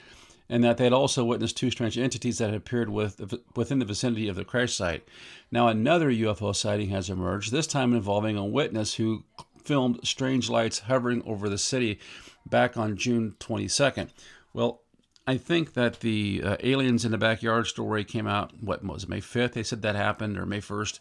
and 0.48 0.62
that 0.64 0.76
they 0.76 0.84
had 0.84 0.92
also 0.92 1.24
witnessed 1.24 1.56
two 1.56 1.70
strange 1.70 1.98
entities 1.98 2.38
that 2.38 2.46
had 2.46 2.54
appeared 2.54 2.88
with, 2.88 3.34
within 3.54 3.78
the 3.78 3.84
vicinity 3.84 4.28
of 4.28 4.36
the 4.36 4.44
crash 4.44 4.74
site. 4.74 5.06
Now, 5.50 5.68
another 5.68 6.10
UFO 6.10 6.54
sighting 6.54 6.90
has 6.90 7.10
emerged, 7.10 7.52
this 7.52 7.66
time 7.66 7.94
involving 7.94 8.36
a 8.36 8.44
witness 8.44 8.94
who 8.94 9.24
filmed 9.64 10.00
strange 10.04 10.48
lights 10.48 10.80
hovering 10.80 11.22
over 11.26 11.48
the 11.48 11.58
city 11.58 11.98
back 12.44 12.76
on 12.76 12.96
June 12.96 13.34
22nd. 13.40 14.10
Well, 14.52 14.82
I 15.26 15.36
think 15.38 15.74
that 15.74 16.00
the 16.00 16.40
uh, 16.44 16.56
aliens 16.62 17.04
in 17.04 17.10
the 17.10 17.18
backyard 17.18 17.66
story 17.66 18.04
came 18.04 18.28
out, 18.28 18.52
what 18.60 18.84
was 18.84 19.02
it, 19.02 19.08
May 19.08 19.20
5th? 19.20 19.54
They 19.54 19.64
said 19.64 19.82
that 19.82 19.96
happened, 19.96 20.38
or 20.38 20.46
May 20.46 20.60
1st. 20.60 21.00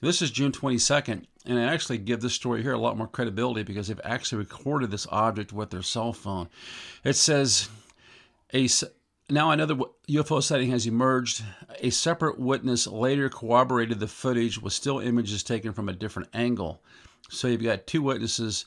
This 0.00 0.22
is 0.22 0.30
June 0.30 0.52
22nd, 0.52 1.24
and 1.46 1.58
I 1.58 1.64
actually 1.64 1.98
give 1.98 2.20
this 2.20 2.34
story 2.34 2.62
here 2.62 2.72
a 2.72 2.78
lot 2.78 2.96
more 2.96 3.08
credibility 3.08 3.62
because 3.62 3.88
they've 3.88 4.00
actually 4.04 4.38
recorded 4.38 4.90
this 4.90 5.06
object 5.10 5.52
with 5.52 5.70
their 5.70 5.82
cell 5.82 6.12
phone. 6.12 6.48
It 7.02 7.14
says, 7.14 7.68
a, 8.52 8.68
now 9.30 9.50
another 9.50 9.76
UFO 10.08 10.42
sighting 10.42 10.70
has 10.70 10.86
emerged. 10.86 11.42
A 11.80 11.90
separate 11.90 12.38
witness 12.38 12.86
later 12.86 13.28
corroborated 13.28 14.00
the 14.00 14.08
footage 14.08 14.60
with 14.60 14.72
still 14.72 14.98
images 14.98 15.42
taken 15.42 15.72
from 15.72 15.88
a 15.88 15.92
different 15.92 16.28
angle. 16.34 16.82
So 17.30 17.48
you've 17.48 17.62
got 17.62 17.86
two 17.86 18.02
witnesses, 18.02 18.66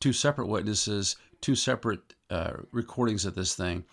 two 0.00 0.12
separate 0.12 0.46
witnesses, 0.46 1.16
two 1.40 1.54
separate 1.54 2.14
uh, 2.30 2.52
recordings 2.70 3.24
of 3.24 3.34
this 3.34 3.54
thing. 3.54 3.84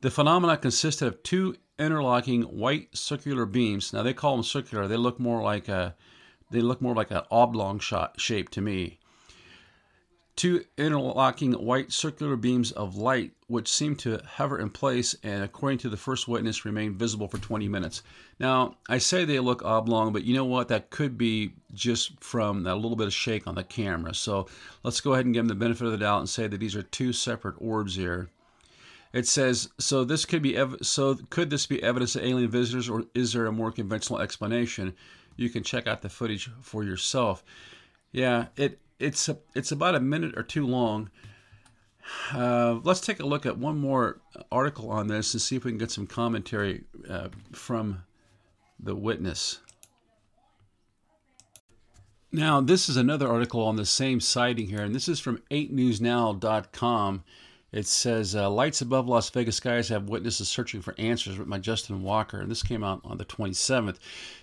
The 0.00 0.10
phenomena 0.10 0.56
consisted 0.56 1.08
of 1.08 1.22
two 1.22 1.56
interlocking 1.78 2.42
white 2.42 2.96
circular 2.96 3.46
beams. 3.46 3.92
Now 3.92 4.02
they 4.02 4.14
call 4.14 4.36
them 4.36 4.44
circular. 4.44 4.86
They 4.86 4.96
look 4.96 5.18
more 5.18 5.42
like 5.42 5.68
a 5.68 5.96
they 6.50 6.60
look 6.60 6.80
more 6.80 6.94
like 6.94 7.10
an 7.10 7.22
oblong 7.30 7.80
shot 7.80 8.20
shape 8.20 8.50
to 8.50 8.60
me. 8.60 9.00
Two 10.36 10.64
interlocking 10.76 11.54
white 11.54 11.90
circular 11.92 12.36
beams 12.36 12.70
of 12.72 12.94
light, 12.94 13.32
which 13.46 13.72
seemed 13.72 13.98
to 14.00 14.20
hover 14.24 14.58
in 14.58 14.68
place 14.68 15.16
and, 15.22 15.42
according 15.42 15.78
to 15.78 15.88
the 15.88 15.96
first 15.96 16.28
witness, 16.28 16.66
remained 16.66 16.96
visible 16.96 17.26
for 17.26 17.38
20 17.38 17.68
minutes. 17.68 18.02
Now, 18.38 18.76
I 18.86 18.98
say 18.98 19.24
they 19.24 19.40
look 19.40 19.64
oblong, 19.64 20.12
but 20.12 20.24
you 20.24 20.34
know 20.34 20.44
what? 20.44 20.68
That 20.68 20.90
could 20.90 21.16
be 21.16 21.54
just 21.72 22.22
from 22.22 22.64
that 22.64 22.74
little 22.74 22.96
bit 22.96 23.06
of 23.06 23.14
shake 23.14 23.46
on 23.46 23.54
the 23.54 23.64
camera. 23.64 24.14
So 24.14 24.46
let's 24.82 25.00
go 25.00 25.14
ahead 25.14 25.24
and 25.24 25.32
give 25.32 25.40
them 25.40 25.48
the 25.48 25.64
benefit 25.64 25.86
of 25.86 25.92
the 25.92 25.98
doubt 25.98 26.20
and 26.20 26.28
say 26.28 26.46
that 26.46 26.60
these 26.60 26.76
are 26.76 26.82
two 26.82 27.14
separate 27.14 27.56
orbs 27.58 27.96
here. 27.96 28.28
It 29.14 29.26
says, 29.26 29.70
so 29.78 30.04
this 30.04 30.26
could 30.26 30.42
be 30.42 30.54
ev- 30.54 30.76
so 30.82 31.14
could 31.30 31.48
this 31.48 31.64
be 31.64 31.82
evidence 31.82 32.14
of 32.14 32.24
alien 32.24 32.50
visitors, 32.50 32.90
or 32.90 33.04
is 33.14 33.32
there 33.32 33.46
a 33.46 33.52
more 33.52 33.72
conventional 33.72 34.20
explanation? 34.20 34.94
You 35.36 35.48
can 35.48 35.62
check 35.62 35.86
out 35.86 36.02
the 36.02 36.10
footage 36.10 36.50
for 36.60 36.84
yourself. 36.84 37.42
Yeah, 38.12 38.48
it 38.56 38.78
it's 38.98 39.28
a, 39.28 39.38
it's 39.54 39.72
about 39.72 39.94
a 39.94 40.00
minute 40.00 40.36
or 40.36 40.42
two 40.42 40.66
long. 40.66 41.10
Uh, 42.32 42.78
let's 42.84 43.00
take 43.00 43.20
a 43.20 43.26
look 43.26 43.46
at 43.46 43.58
one 43.58 43.78
more 43.78 44.20
article 44.52 44.90
on 44.90 45.08
this 45.08 45.34
and 45.34 45.40
see 45.40 45.56
if 45.56 45.64
we 45.64 45.72
can 45.72 45.78
get 45.78 45.90
some 45.90 46.06
commentary 46.06 46.84
uh, 47.08 47.28
from 47.52 48.02
the 48.78 48.94
witness. 48.94 49.60
Now, 52.32 52.60
this 52.60 52.88
is 52.88 52.96
another 52.96 53.28
article 53.28 53.62
on 53.62 53.76
the 53.76 53.86
same 53.86 54.20
sighting 54.20 54.68
here, 54.68 54.82
and 54.82 54.94
this 54.94 55.08
is 55.08 55.20
from 55.20 55.42
8newsnow.com. 55.50 57.24
It 57.72 57.86
says 57.86 58.36
uh, 58.36 58.48
lights 58.50 58.80
above 58.80 59.08
Las 59.08 59.28
Vegas 59.30 59.56
skies 59.56 59.88
have 59.88 60.08
witnesses 60.08 60.48
searching 60.48 60.80
for 60.80 60.94
answers 60.98 61.36
written 61.36 61.50
by 61.50 61.58
Justin 61.58 62.02
Walker, 62.02 62.40
and 62.40 62.50
this 62.50 62.62
came 62.62 62.84
out 62.84 63.00
on 63.04 63.18
the 63.18 63.24
27th. 63.24 63.96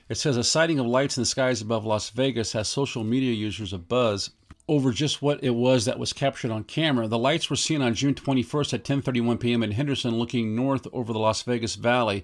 It 0.09 0.15
says 0.15 0.37
a 0.37 0.43
sighting 0.43 0.79
of 0.79 0.85
lights 0.85 1.17
in 1.17 1.21
the 1.21 1.27
skies 1.27 1.61
above 1.61 1.85
Las 1.85 2.09
Vegas 2.09 2.53
has 2.53 2.67
social 2.67 3.03
media 3.03 3.33
users 3.33 3.73
abuzz 3.73 4.29
over 4.67 4.91
just 4.91 5.21
what 5.21 5.43
it 5.43 5.51
was 5.51 5.85
that 5.85 5.99
was 5.99 6.13
captured 6.13 6.51
on 6.51 6.63
camera. 6.63 7.07
The 7.07 7.17
lights 7.17 7.49
were 7.49 7.55
seen 7.55 7.81
on 7.81 7.93
June 7.93 8.15
21st 8.15 8.73
at 8.73 8.83
10:31 8.83 9.39
p.m. 9.39 9.63
in 9.63 9.71
Henderson, 9.71 10.17
looking 10.17 10.55
north 10.55 10.87
over 10.93 11.11
the 11.11 11.19
Las 11.19 11.41
Vegas 11.43 11.75
Valley. 11.75 12.23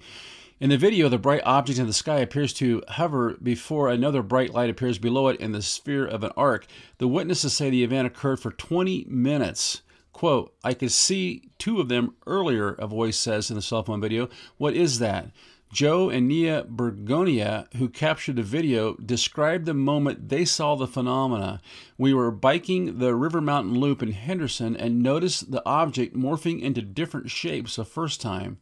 In 0.60 0.69
the 0.69 0.77
video, 0.77 1.08
the 1.08 1.17
bright 1.17 1.41
object 1.46 1.79
in 1.79 1.88
the 1.88 1.93
sky 1.93 2.19
appears 2.19 2.51
to 2.55 2.84
hover 2.89 3.38
before 3.41 3.88
another 3.89 4.22
bright 4.22 4.53
light 4.53 4.69
appears 4.69 4.98
below 4.98 5.29
it 5.29 5.39
in 5.39 5.53
the 5.53 5.62
sphere 5.62 6.05
of 6.05 6.22
an 6.24 6.31
arc. 6.36 6.65
The 6.98 7.08
witnesses 7.08 7.53
say 7.53 7.69
the 7.69 7.84
event 7.84 8.08
occurred 8.08 8.41
for 8.41 8.51
20 8.51 9.05
minutes. 9.08 9.84
Quote, 10.12 10.53
I 10.62 10.74
could 10.74 10.91
see 10.91 11.50
two 11.60 11.79
of 11.79 11.88
them 11.88 12.15
earlier, 12.27 12.74
a 12.74 12.88
voice 12.88 13.17
says 13.17 13.50
in 13.50 13.55
the 13.55 13.62
cell 13.62 13.84
phone 13.84 14.01
video. 14.01 14.27
What 14.58 14.74
is 14.74 15.00
that? 15.00 15.31
Joe 15.71 16.09
and 16.09 16.27
Nia 16.27 16.65
Bergonia, 16.67 17.67
who 17.77 17.89
captured 17.89 18.38
the 18.38 18.43
video, 18.43 18.95
described 18.95 19.65
the 19.65 19.73
moment 19.73 20.29
they 20.29 20.43
saw 20.43 20.75
the 20.75 20.88
phenomena. 20.88 21.61
We 21.97 22.13
were 22.13 22.31
biking 22.31 22.97
the 22.97 23.13
River 23.13 23.39
Mountain 23.39 23.79
Loop 23.79 24.01
in 24.01 24.13
Henderson 24.13 24.75
and 24.75 25.03
noticed 25.03 25.51
the 25.51 25.63
object 25.67 26.17
morphing 26.17 26.61
into 26.61 26.81
different 26.81 27.29
shapes 27.29 27.75
the 27.75 27.85
first 27.85 28.19
time. 28.19 28.57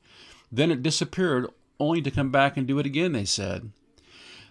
Then 0.51 0.69
it 0.69 0.83
disappeared, 0.83 1.47
only 1.79 2.01
to 2.01 2.11
come 2.11 2.29
back 2.29 2.57
and 2.57 2.67
do 2.67 2.77
it 2.79 2.85
again, 2.85 3.13
they 3.13 3.25
said. 3.25 3.71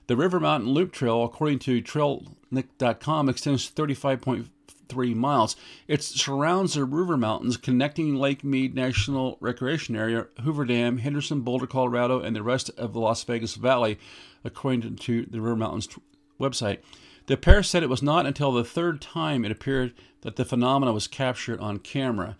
The 0.07 0.17
River 0.17 0.41
Mountain 0.41 0.71
Loop 0.71 0.93
Trail, 0.93 1.25
according 1.25 1.59
to 1.61 1.83
traillink.com, 1.83 3.29
extends 3.29 3.71
35.5 3.71 4.49
three 4.89 5.15
miles. 5.15 5.57
It 5.89 6.03
surrounds 6.03 6.75
the 6.75 6.85
river 6.85 7.17
mountains 7.17 7.57
connecting 7.57 8.17
Lake 8.17 8.45
Mead 8.45 8.75
National 8.75 9.37
Recreation 9.41 9.97
Area, 9.97 10.27
Hoover 10.43 10.65
Dam, 10.65 10.99
Henderson, 10.99 11.41
Boulder, 11.41 11.67
Colorado, 11.67 12.21
and 12.21 12.35
the 12.35 12.43
rest 12.43 12.71
of 12.77 12.93
the 12.93 13.01
Las 13.01 13.23
Vegas 13.25 13.55
Valley, 13.55 13.99
according 14.45 14.97
to 14.97 15.27
the 15.27 15.41
River 15.41 15.57
Mountains 15.57 15.89
website. 16.41 16.79
The 17.27 17.37
pair 17.37 17.63
said 17.63 17.83
it 17.83 17.91
was 17.91 18.03
not 18.03 18.27
until 18.27 18.53
the 18.53 18.65
third 18.65 19.01
time 19.01 19.45
it 19.45 19.51
appeared 19.51 19.95
that 20.21 20.37
the 20.37 20.45
phenomena 20.45 20.93
was 20.93 21.09
captured 21.09 21.59
on 21.61 21.79
camera. 21.81 22.37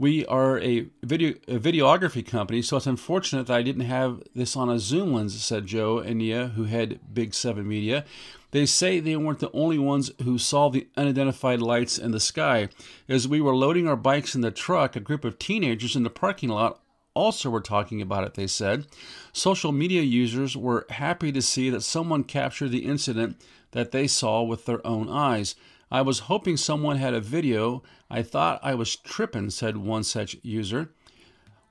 We 0.00 0.24
are 0.26 0.60
a 0.60 0.86
video 1.02 1.30
a 1.48 1.58
videography 1.58 2.24
company, 2.24 2.62
so 2.62 2.76
it's 2.76 2.86
unfortunate 2.86 3.48
that 3.48 3.56
I 3.56 3.62
didn't 3.62 3.86
have 3.86 4.22
this 4.32 4.54
on 4.54 4.70
a 4.70 4.78
zoom 4.78 5.12
lens, 5.12 5.42
said 5.42 5.66
Joe 5.66 5.98
and 5.98 6.18
Nia, 6.18 6.52
who 6.54 6.64
head 6.64 7.00
Big 7.12 7.34
Seven 7.34 7.66
Media. 7.66 8.04
They 8.52 8.64
say 8.64 9.00
they 9.00 9.16
weren't 9.16 9.40
the 9.40 9.50
only 9.50 9.76
ones 9.76 10.12
who 10.22 10.38
saw 10.38 10.68
the 10.68 10.86
unidentified 10.96 11.60
lights 11.60 11.98
in 11.98 12.12
the 12.12 12.20
sky. 12.20 12.68
As 13.08 13.26
we 13.26 13.40
were 13.40 13.56
loading 13.56 13.88
our 13.88 13.96
bikes 13.96 14.36
in 14.36 14.40
the 14.40 14.52
truck, 14.52 14.94
a 14.94 15.00
group 15.00 15.24
of 15.24 15.36
teenagers 15.36 15.96
in 15.96 16.04
the 16.04 16.10
parking 16.10 16.50
lot 16.50 16.80
also 17.14 17.50
were 17.50 17.60
talking 17.60 18.00
about 18.00 18.22
it, 18.22 18.34
they 18.34 18.46
said. 18.46 18.86
Social 19.32 19.72
media 19.72 20.02
users 20.02 20.56
were 20.56 20.86
happy 20.90 21.32
to 21.32 21.42
see 21.42 21.70
that 21.70 21.82
someone 21.82 22.22
captured 22.22 22.68
the 22.68 22.86
incident 22.86 23.42
that 23.72 23.90
they 23.90 24.06
saw 24.06 24.44
with 24.44 24.64
their 24.64 24.86
own 24.86 25.08
eyes. 25.08 25.56
I 25.90 26.02
was 26.02 26.20
hoping 26.20 26.56
someone 26.56 26.96
had 26.96 27.14
a 27.14 27.20
video. 27.20 27.82
I 28.10 28.22
thought 28.22 28.60
I 28.62 28.74
was 28.74 28.96
tripping, 28.96 29.50
said 29.50 29.76
one 29.76 30.04
such 30.04 30.36
user. 30.42 30.90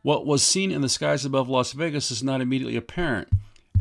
What 0.02 0.26
was 0.26 0.44
seen 0.44 0.72
in 0.72 0.82
the 0.82 0.90
skies 0.90 1.26
above 1.26 1.50
Las 1.50 1.74
Vegas 1.74 2.12
is 2.12 2.24
not 2.24 2.42
immediately 2.42 2.78
apparent. 2.78 3.30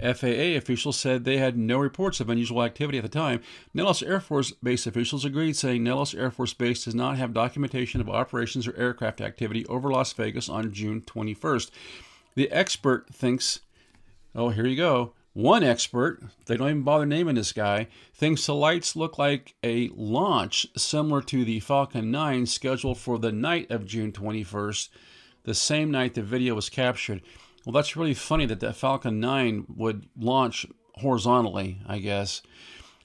FAA 0.01 0.57
officials 0.57 0.99
said 0.99 1.25
they 1.25 1.39
had 1.39 1.57
no 1.57 1.79
reports 1.79 2.21
of 2.21 2.29
unusual 2.29 2.63
activity 2.63 2.99
at 2.99 3.05
the 3.05 3.09
time. 3.09 3.41
Nellis 3.73 4.03
Air 4.03 4.21
Force 4.21 4.51
Base 4.63 4.87
officials 4.87 5.25
agreed, 5.25 5.57
saying 5.57 5.83
Nellis 5.83 6.15
Air 6.15 6.31
Force 6.31 6.53
Base 6.53 6.85
does 6.85 6.95
not 6.95 7.17
have 7.17 7.33
documentation 7.33 8.01
of 8.01 8.11
operations 8.11 8.67
or 8.67 8.77
aircraft 8.77 9.21
activity 9.21 9.65
over 9.67 9.91
Las 9.91 10.13
Vegas 10.13 10.49
on 10.49 10.73
June 10.73 11.01
21st. 11.01 11.71
The 12.35 12.51
expert 12.51 13.09
thinks, 13.13 13.61
oh, 14.35 14.51
here 14.51 14.67
you 14.67 14.77
go. 14.77 15.15
One 15.37 15.63
expert, 15.63 16.23
they 16.47 16.57
don't 16.57 16.71
even 16.71 16.83
bother 16.83 17.05
naming 17.05 17.35
this 17.35 17.53
guy, 17.53 17.89
thinks 18.15 18.47
the 18.47 18.55
lights 18.55 18.97
look 18.97 19.19
like 19.19 19.55
a 19.63 19.91
launch 19.95 20.67
similar 20.79 21.21
to 21.21 21.45
the 21.45 21.61
Falcon 21.61 22.11
9 22.11 22.47
scheduled 22.47 22.97
for 22.97 23.19
the 23.19 23.33
night 23.33 23.71
of 23.71 23.85
June 23.85 24.13
21st, 24.13 24.89
the 25.45 25.53
same 25.53 25.91
night 25.91 26.15
the 26.15 26.23
video 26.23 26.55
was 26.55 26.71
captured. 26.71 27.21
Well, 27.67 27.75
that's 27.75 27.97
really 27.97 28.15
funny 28.15 28.47
that 28.47 28.61
that 28.61 28.77
Falcon 28.77 29.21
9 29.21 29.67
would 29.77 30.09
launch 30.19 30.65
horizontally, 30.95 31.83
I 31.87 31.99
guess. 31.99 32.41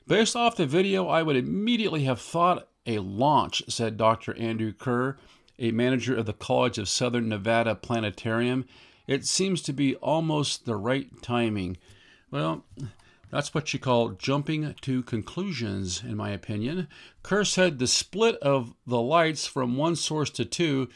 Based 0.07 0.33
off 0.33 0.55
the 0.55 0.65
video, 0.65 1.09
I 1.09 1.23
would 1.23 1.35
immediately 1.35 2.05
have 2.05 2.21
thought 2.21 2.69
a 2.85 2.99
launch, 2.99 3.61
said 3.67 3.97
Dr. 3.97 4.37
Andrew 4.37 4.71
Kerr, 4.71 5.17
a 5.59 5.71
manager 5.71 6.15
of 6.15 6.27
the 6.27 6.31
College 6.31 6.77
of 6.77 6.87
Southern 6.87 7.27
Nevada 7.27 7.75
Planetarium. 7.75 8.63
It 9.05 9.25
seems 9.25 9.61
to 9.63 9.73
be 9.73 9.95
almost 9.97 10.65
the 10.65 10.77
right 10.77 11.09
timing. 11.21 11.75
Well, 12.31 12.63
that's 13.29 13.53
what 13.53 13.73
you 13.73 13.79
call 13.79 14.09
jumping 14.11 14.73
to 14.81 15.03
conclusions, 15.03 16.01
in 16.03 16.15
my 16.17 16.31
opinion. 16.31 16.87
Kerr 17.23 17.43
said 17.43 17.77
the 17.77 17.87
split 17.87 18.35
of 18.37 18.73
the 18.87 19.01
lights 19.01 19.45
from 19.45 19.77
one 19.77 19.95
source 19.97 20.29
to 20.31 20.45
two 20.45 20.89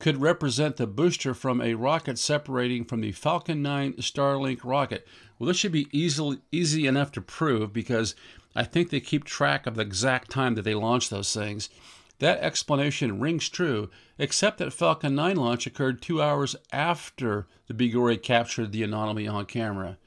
could 0.00 0.20
represent 0.20 0.76
the 0.76 0.86
booster 0.86 1.32
from 1.32 1.60
a 1.60 1.74
rocket 1.74 2.18
separating 2.18 2.84
from 2.84 3.00
the 3.00 3.12
Falcon 3.12 3.62
9 3.62 3.94
Starlink 3.94 4.60
rocket. 4.64 5.06
Well, 5.38 5.46
this 5.46 5.56
should 5.56 5.72
be 5.72 5.88
easily, 5.92 6.38
easy 6.50 6.86
enough 6.86 7.12
to 7.12 7.20
prove 7.20 7.72
because 7.72 8.14
I 8.56 8.64
think 8.64 8.90
they 8.90 9.00
keep 9.00 9.24
track 9.24 9.66
of 9.66 9.76
the 9.76 9.82
exact 9.82 10.30
time 10.30 10.56
that 10.56 10.62
they 10.62 10.74
launch 10.74 11.08
those 11.08 11.32
things. 11.32 11.70
That 12.18 12.40
explanation 12.40 13.20
rings 13.20 13.48
true, 13.48 13.90
except 14.18 14.58
that 14.58 14.72
Falcon 14.72 15.14
9 15.14 15.36
launch 15.36 15.66
occurred 15.66 16.02
two 16.02 16.20
hours 16.20 16.54
after 16.72 17.46
the 17.66 17.74
Bigori 17.74 18.20
captured 18.22 18.72
the 18.72 18.82
anomaly 18.82 19.26
on 19.26 19.46
camera. 19.46 19.98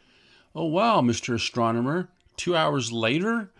Oh, 0.59 0.65
wow, 0.65 1.01
Mr. 1.01 1.35
Astronomer, 1.35 2.09
two 2.35 2.55
hours 2.55 2.91
later? 2.91 3.51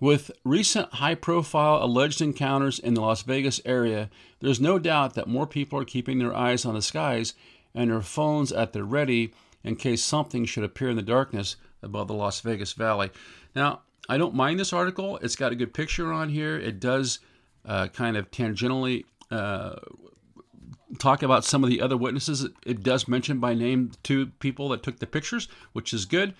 With 0.00 0.30
recent 0.44 0.94
high 0.94 1.14
profile 1.14 1.84
alleged 1.84 2.22
encounters 2.22 2.78
in 2.78 2.94
the 2.94 3.02
Las 3.02 3.20
Vegas 3.20 3.60
area, 3.66 4.08
there's 4.40 4.58
no 4.58 4.78
doubt 4.78 5.12
that 5.12 5.28
more 5.28 5.46
people 5.46 5.78
are 5.78 5.84
keeping 5.84 6.18
their 6.18 6.34
eyes 6.34 6.64
on 6.64 6.72
the 6.72 6.80
skies 6.80 7.34
and 7.74 7.90
their 7.90 8.00
phones 8.00 8.50
at 8.50 8.72
the 8.72 8.82
ready 8.82 9.34
in 9.62 9.76
case 9.76 10.02
something 10.02 10.46
should 10.46 10.64
appear 10.64 10.88
in 10.88 10.96
the 10.96 11.02
darkness 11.02 11.56
above 11.82 12.08
the 12.08 12.14
Las 12.14 12.40
Vegas 12.40 12.72
Valley. 12.72 13.10
Now, 13.54 13.82
I 14.08 14.16
don't 14.16 14.34
mind 14.34 14.58
this 14.58 14.72
article. 14.72 15.18
It's 15.18 15.36
got 15.36 15.52
a 15.52 15.54
good 15.54 15.74
picture 15.74 16.14
on 16.14 16.30
here. 16.30 16.56
It 16.56 16.80
does 16.80 17.18
uh, 17.66 17.88
kind 17.88 18.16
of 18.16 18.30
tangentially 18.30 19.04
uh, 19.30 19.76
talk 20.98 21.22
about 21.22 21.44
some 21.44 21.64
of 21.64 21.70
the 21.70 21.80
other 21.80 21.96
witnesses. 21.96 22.46
It 22.66 22.82
does 22.82 23.08
mention 23.08 23.38
by 23.38 23.54
name 23.54 23.92
two 24.02 24.26
people 24.38 24.68
that 24.70 24.82
took 24.82 24.98
the 24.98 25.06
pictures, 25.06 25.48
which 25.72 25.92
is 25.92 26.04
good. 26.04 26.34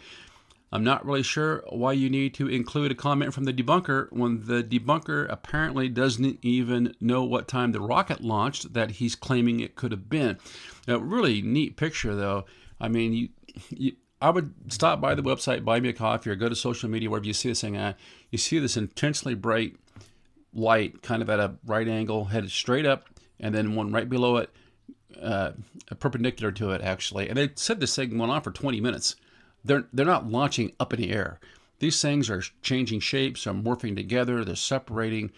I'm 0.70 0.84
not 0.84 1.06
really 1.06 1.22
sure 1.22 1.64
why 1.70 1.92
you 1.92 2.10
need 2.10 2.34
to 2.34 2.48
include 2.48 2.90
a 2.90 2.94
comment 2.94 3.32
from 3.32 3.44
the 3.44 3.54
debunker 3.54 4.12
when 4.12 4.46
the 4.46 4.62
debunker 4.62 5.26
apparently 5.30 5.88
doesn't 5.88 6.38
even 6.42 6.94
know 7.00 7.24
what 7.24 7.48
time 7.48 7.72
the 7.72 7.80
rocket 7.80 8.20
launched 8.20 8.74
that 8.74 8.92
he's 8.92 9.14
claiming 9.14 9.60
it 9.60 9.76
could 9.76 9.92
have 9.92 10.10
been. 10.10 10.38
A 10.86 10.98
really 10.98 11.40
neat 11.40 11.76
picture, 11.76 12.14
though. 12.14 12.44
I 12.78 12.88
mean, 12.88 13.14
you, 13.14 13.28
you, 13.70 13.92
I 14.20 14.28
would 14.28 14.52
stop 14.70 15.00
by 15.00 15.14
the 15.14 15.22
website, 15.22 15.64
buy 15.64 15.80
me 15.80 15.88
a 15.88 15.94
coffee, 15.94 16.28
or 16.28 16.34
go 16.34 16.50
to 16.50 16.56
social 16.56 16.90
media 16.90 17.08
wherever 17.08 17.26
you 17.26 17.32
see 17.32 17.48
this 17.48 17.62
thing. 17.62 17.94
You 18.30 18.38
see 18.38 18.58
this 18.58 18.76
intensely 18.76 19.34
bright 19.34 19.76
light, 20.52 21.02
kind 21.02 21.22
of 21.22 21.30
at 21.30 21.40
a 21.40 21.54
right 21.64 21.88
angle, 21.88 22.26
headed 22.26 22.50
straight 22.50 22.84
up, 22.84 23.08
and 23.40 23.54
then 23.54 23.74
one 23.74 23.92
right 23.92 24.08
below 24.08 24.36
it, 24.36 24.50
uh, 25.20 25.52
perpendicular 25.98 26.52
to 26.52 26.70
it, 26.70 26.82
actually. 26.82 27.28
And 27.28 27.36
they 27.36 27.50
said 27.54 27.80
this 27.80 27.96
thing 27.96 28.18
went 28.18 28.32
on 28.32 28.42
for 28.42 28.50
20 28.50 28.80
minutes 28.80 29.16
they're 29.64 29.86
they're 29.92 30.06
not 30.06 30.28
launching 30.28 30.72
up 30.80 30.92
in 30.92 31.00
the 31.00 31.12
air. 31.12 31.38
These 31.78 32.02
things 32.02 32.28
are 32.28 32.42
changing 32.62 33.00
shapes, 33.00 33.46
are 33.46 33.54
morphing 33.54 33.94
together, 33.94 34.44
they're 34.44 34.56
separating. 34.56 35.30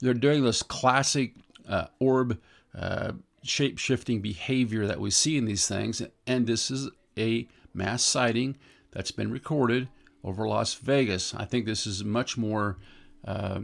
They're 0.00 0.14
doing 0.14 0.44
this 0.44 0.62
classic 0.62 1.34
uh, 1.68 1.86
orb 1.98 2.38
uh, 2.78 3.12
shape 3.42 3.78
shifting 3.78 4.20
behavior 4.20 4.86
that 4.86 5.00
we 5.00 5.10
see 5.10 5.36
in 5.36 5.44
these 5.44 5.66
things, 5.66 6.00
and 6.26 6.46
this 6.46 6.70
is 6.70 6.88
a 7.16 7.48
mass 7.74 8.04
sighting 8.04 8.56
that's 8.92 9.10
been 9.10 9.32
recorded 9.32 9.88
over 10.22 10.46
Las 10.46 10.74
Vegas. 10.74 11.34
I 11.34 11.46
think 11.46 11.66
this 11.66 11.84
is 11.84 12.04
much 12.04 12.38
more 12.38 12.78
uh, 13.24 13.60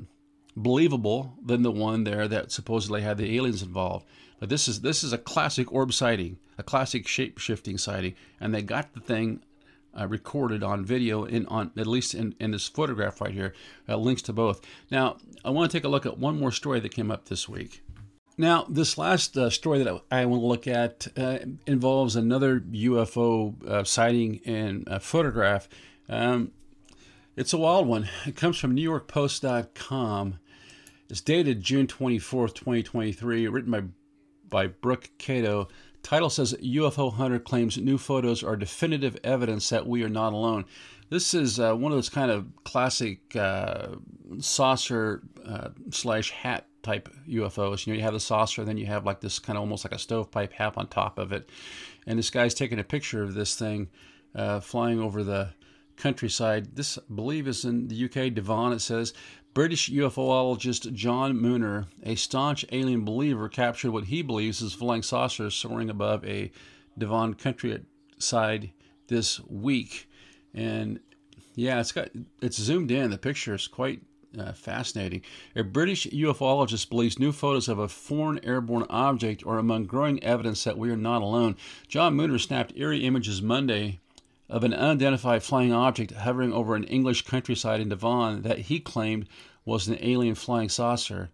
believable 0.57 1.35
than 1.45 1.63
the 1.63 1.71
one 1.71 2.05
there 2.05 2.29
that 2.29 2.53
supposedly 2.53 3.03
had 3.03 3.19
the 3.19 3.37
aliens 3.37 3.63
involved. 3.63 4.07
But 4.39 4.49
this 4.49 4.69
is 4.69 4.81
this 4.83 5.03
is 5.03 5.13
a 5.13 5.19
classic 5.19 5.73
orb 5.73 5.93
sighting, 5.93 6.39
a 6.59 6.63
classic 6.63 7.09
shape 7.09 7.39
shifting 7.39 7.79
sighting, 7.79 8.15
and 8.41 8.55
they 8.55 8.63
got 8.63 8.93
the 8.93 9.01
thing 9.01 9.43
uh, 9.99 10.07
recorded 10.07 10.63
on 10.63 10.85
video 10.85 11.25
in 11.25 11.47
on 11.47 11.71
at 11.77 11.87
least 11.87 12.15
in, 12.15 12.35
in 12.41 12.51
this 12.51 12.69
photograph 12.69 13.21
right 13.21 13.33
here 13.33 13.55
uh, 13.89 13.97
links 13.97 14.23
to 14.23 14.33
both. 14.33 14.61
Now 14.91 15.17
i 15.45 15.51
want 15.51 15.71
to 15.71 15.77
take 15.77 15.85
a 15.85 15.89
look 15.89 16.07
at 16.07 16.19
one 16.19 16.39
more 16.39 16.53
story 16.53 16.81
that 16.81 16.95
came 16.95 17.11
up 17.11 17.29
this 17.29 17.49
week. 17.49 17.83
Now 18.37 18.67
this 18.69 18.99
last 18.99 19.37
uh, 19.37 19.51
story 19.51 19.83
that 19.83 20.03
i, 20.11 20.27
want 20.27 20.43
to 20.43 20.47
look 20.47 20.67
at 20.67 21.07
uh, 21.17 21.39
involves 21.67 22.17
another 22.17 22.61
ufo 22.61 23.67
uh, 23.67 23.85
sighting 23.85 24.41
and 24.45 24.89
photograph. 25.01 25.69
Um, 26.09 26.53
it's 27.37 27.53
a 27.53 27.59
wild 27.59 27.87
one. 27.87 28.09
It 28.27 28.37
comes 28.37 28.59
from 28.59 28.77
newyorkpost.com 28.77 30.39
it's 31.09 31.21
dated 31.21 31.61
june 31.61 31.87
24th 31.87 32.55
2023 32.55 33.49
written 33.49 33.71
by 33.71 33.83
by 34.49 34.67
brooke 34.67 35.11
cato 35.19 35.69
Title 36.05 36.29
says 36.29 36.53
UFO 36.63 37.15
hunter 37.15 37.39
claims 37.39 37.79
new 37.79 37.97
photos 37.97 38.43
are 38.45 38.57
definitive 38.57 39.17
evidence 39.25 39.71
that 39.71 39.87
we 39.87 40.05
are 40.05 40.09
not 40.11 40.35
alone. 40.35 40.67
This 41.09 41.33
is 41.33 41.59
uh, 41.59 41.75
one 41.75 41.93
of 41.93 41.97
those 41.97 42.11
kind 42.11 42.31
of 42.31 42.47
classic 42.63 43.35
uh, 43.35 43.95
saucer 44.39 45.23
uh, 45.47 45.71
slash 45.91 46.31
hat 46.31 46.67
type 46.83 47.09
UFOs. 47.27 47.87
You 47.87 47.93
know, 47.93 47.97
you 47.97 48.03
have 48.03 48.13
the 48.13 48.21
saucer, 48.21 48.65
then 48.65 48.77
you 48.77 48.85
have 48.85 49.07
like 49.07 49.21
this 49.23 49.39
kind 49.39 49.57
of 49.57 49.63
almost 49.63 49.85
like 49.85 49.95
a 49.95 49.99
stovepipe 49.99 50.53
hat 50.53 50.75
on 50.77 50.89
top 50.89 51.19
of 51.19 51.33
it. 51.33 51.49
And 52.07 52.19
this 52.19 52.29
guy's 52.29 52.53
taking 52.53 52.79
a 52.79 52.85
picture 52.85 53.23
of 53.23 53.33
this 53.33 53.57
thing 53.57 53.89
uh, 54.35 54.61
flying 54.61 55.01
over 55.01 55.25
the 55.25 55.55
countryside. 55.97 56.77
This, 56.77 56.99
I 56.99 57.15
believe, 57.15 57.49
is 57.49 57.65
in 57.65 57.89
the 57.89 58.05
UK, 58.05 58.35
Devon, 58.35 58.75
it 58.75 58.81
says. 58.81 59.15
British 59.55 59.89
UFOologist 59.89 60.93
John 60.95 61.39
Mooner, 61.39 61.87
a 62.03 62.17
staunch 62.17 62.65
alien 62.73 63.05
believer, 63.05 63.49
captured 63.49 63.93
what 63.93 64.07
he 64.07 64.21
believes 64.21 64.61
is 64.61 64.73
flying 64.73 65.05
saucers 65.05 65.55
soaring 65.55 65.89
above 65.89 66.25
a 66.25 66.51
Devon 66.99 67.35
countryside 67.35 68.73
this 69.07 69.41
week. 69.49 70.11
And 70.53 70.99
yeah, 71.55 71.79
it's 71.79 71.93
got 71.93 72.09
it's 72.43 72.57
zoomed 72.57 72.91
in. 72.91 73.11
The 73.11 73.19
picture 73.19 73.55
is 73.55 73.69
quite 73.69 74.03
uh, 74.37 74.53
fascinating. 74.55 75.23
A 75.55 75.63
British 75.63 76.09
ufologist 76.09 76.91
believes 76.91 77.21
new 77.21 77.31
photos 77.31 77.69
of 77.69 77.79
a 77.79 77.87
foreign 77.87 78.45
airborne 78.45 78.87
object 78.91 79.47
are 79.47 79.59
among 79.59 79.87
growing 79.87 80.21
evidence 80.25 80.65
that 80.65 80.79
we 80.79 80.91
are 80.91 80.97
not 80.97 81.23
alone. 81.23 81.55
John 81.87 82.17
Mooner 82.17 82.41
snapped 82.41 82.73
eerie 82.75 83.05
images 83.05 83.41
Monday 83.41 84.01
of 84.49 84.65
an 84.65 84.75
unidentified 84.75 85.43
flying 85.43 85.73
object 85.73 86.13
hovering 86.13 86.53
over 86.53 86.75
an 86.75 86.85
English 86.85 87.23
countryside 87.23 87.81
in 87.81 87.89
Devon 87.89 88.43
that 88.43 88.59
he 88.61 88.81
claimed 88.81 89.29
was 89.65 89.89
an 89.89 89.99
alien 90.01 90.35
flying 90.35 90.69
saucer. 90.69 91.31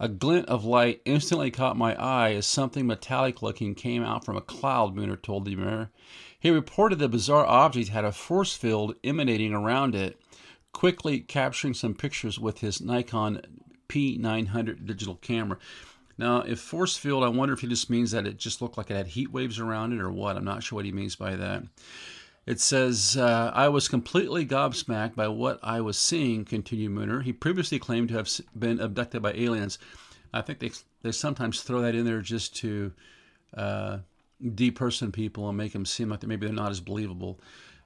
A 0.00 0.08
glint 0.08 0.46
of 0.48 0.64
light 0.64 1.00
instantly 1.04 1.50
caught 1.50 1.76
my 1.76 1.94
eye 1.94 2.34
as 2.34 2.46
something 2.46 2.86
metallic 2.86 3.42
looking 3.42 3.74
came 3.74 4.02
out 4.02 4.24
from 4.24 4.36
a 4.36 4.42
cloud, 4.42 4.94
Mooner 4.94 5.20
told 5.20 5.44
the 5.44 5.56
Mirror. 5.56 5.90
He 6.38 6.50
reported 6.50 6.98
the 6.98 7.08
bizarre 7.08 7.46
object 7.46 7.88
had 7.88 8.04
a 8.04 8.12
force 8.12 8.54
field 8.54 8.96
emanating 9.02 9.54
around 9.54 9.94
it, 9.94 10.20
quickly 10.72 11.20
capturing 11.20 11.74
some 11.74 11.94
pictures 11.94 12.38
with 12.38 12.58
his 12.58 12.80
Nikon 12.80 13.40
P900 13.88 14.84
digital 14.84 15.14
camera. 15.16 15.58
Now, 16.18 16.40
if 16.42 16.60
force 16.60 16.96
field, 16.96 17.24
I 17.24 17.28
wonder 17.28 17.54
if 17.54 17.60
he 17.60 17.66
just 17.66 17.88
means 17.88 18.10
that 18.10 18.26
it 18.26 18.36
just 18.36 18.60
looked 18.60 18.76
like 18.76 18.90
it 18.90 18.96
had 18.96 19.08
heat 19.08 19.32
waves 19.32 19.58
around 19.58 19.92
it 19.92 20.00
or 20.00 20.10
what. 20.10 20.36
I'm 20.36 20.44
not 20.44 20.62
sure 20.62 20.76
what 20.76 20.84
he 20.84 20.92
means 20.92 21.16
by 21.16 21.36
that. 21.36 21.62
It 22.46 22.60
says, 22.60 23.16
uh, 23.16 23.50
I 23.54 23.68
was 23.68 23.88
completely 23.88 24.44
gobsmacked 24.44 25.14
by 25.14 25.28
what 25.28 25.58
I 25.62 25.80
was 25.80 25.96
seeing, 25.96 26.44
continued 26.44 26.92
Mooner. 26.92 27.22
He 27.22 27.32
previously 27.32 27.78
claimed 27.78 28.08
to 28.08 28.14
have 28.14 28.28
been 28.58 28.80
abducted 28.80 29.22
by 29.22 29.32
aliens. 29.32 29.78
I 30.32 30.42
think 30.42 30.58
they, 30.58 30.72
they 31.02 31.12
sometimes 31.12 31.62
throw 31.62 31.80
that 31.80 31.94
in 31.94 32.04
there 32.04 32.20
just 32.20 32.54
to 32.56 32.92
uh, 33.56 33.98
deperson 34.42 35.12
people 35.12 35.48
and 35.48 35.56
make 35.56 35.72
them 35.72 35.86
seem 35.86 36.10
like 36.10 36.26
maybe 36.26 36.46
they're 36.46 36.54
not 36.54 36.70
as 36.70 36.80
believable. 36.80 37.40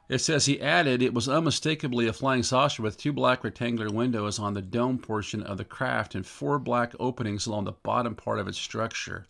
It 0.09 0.18
says 0.18 0.47
he 0.47 0.61
added 0.61 1.03
it 1.03 1.12
was 1.12 1.29
unmistakably 1.29 2.09
a 2.09 2.14
flying 2.14 2.42
saucer 2.42 2.83
with 2.83 2.97
two 2.97 3.12
black 3.12 3.44
rectangular 3.44 3.90
windows 3.90 4.38
on 4.38 4.55
the 4.55 4.62
dome 4.62 4.99
portion 4.99 5.42
of 5.42 5.59
the 5.59 5.64
craft 5.64 6.14
and 6.14 6.27
four 6.27 6.59
black 6.59 6.94
openings 6.99 7.47
along 7.47 7.64
the 7.64 7.73
bottom 7.73 8.14
part 8.14 8.38
of 8.38 8.49
its 8.49 8.59
structure. 8.59 9.27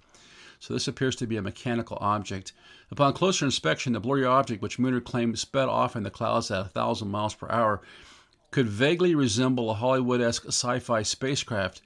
So 0.59 0.75
this 0.75 0.89
appears 0.89 1.17
to 1.17 1.27
be 1.27 1.37
a 1.37 1.43
mechanical 1.43 1.99
object. 2.01 2.53
Upon 2.91 3.13
closer 3.13 3.45
inspection, 3.45 3.93
the 3.93 4.01
blurry 4.01 4.25
object, 4.25 4.63
which 4.63 4.79
Mooner 4.79 5.05
claimed 5.05 5.39
sped 5.39 5.69
off 5.69 5.95
in 5.95 6.03
the 6.03 6.11
clouds 6.11 6.51
at 6.51 6.61
1,000 6.61 7.09
miles 7.09 7.35
per 7.35 7.49
hour, 7.49 7.81
could 8.51 8.67
vaguely 8.67 9.15
resemble 9.15 9.71
a 9.71 9.75
Hollywood 9.75 10.21
esque 10.21 10.47
sci 10.47 10.79
fi 10.79 11.03
spacecraft. 11.03 11.83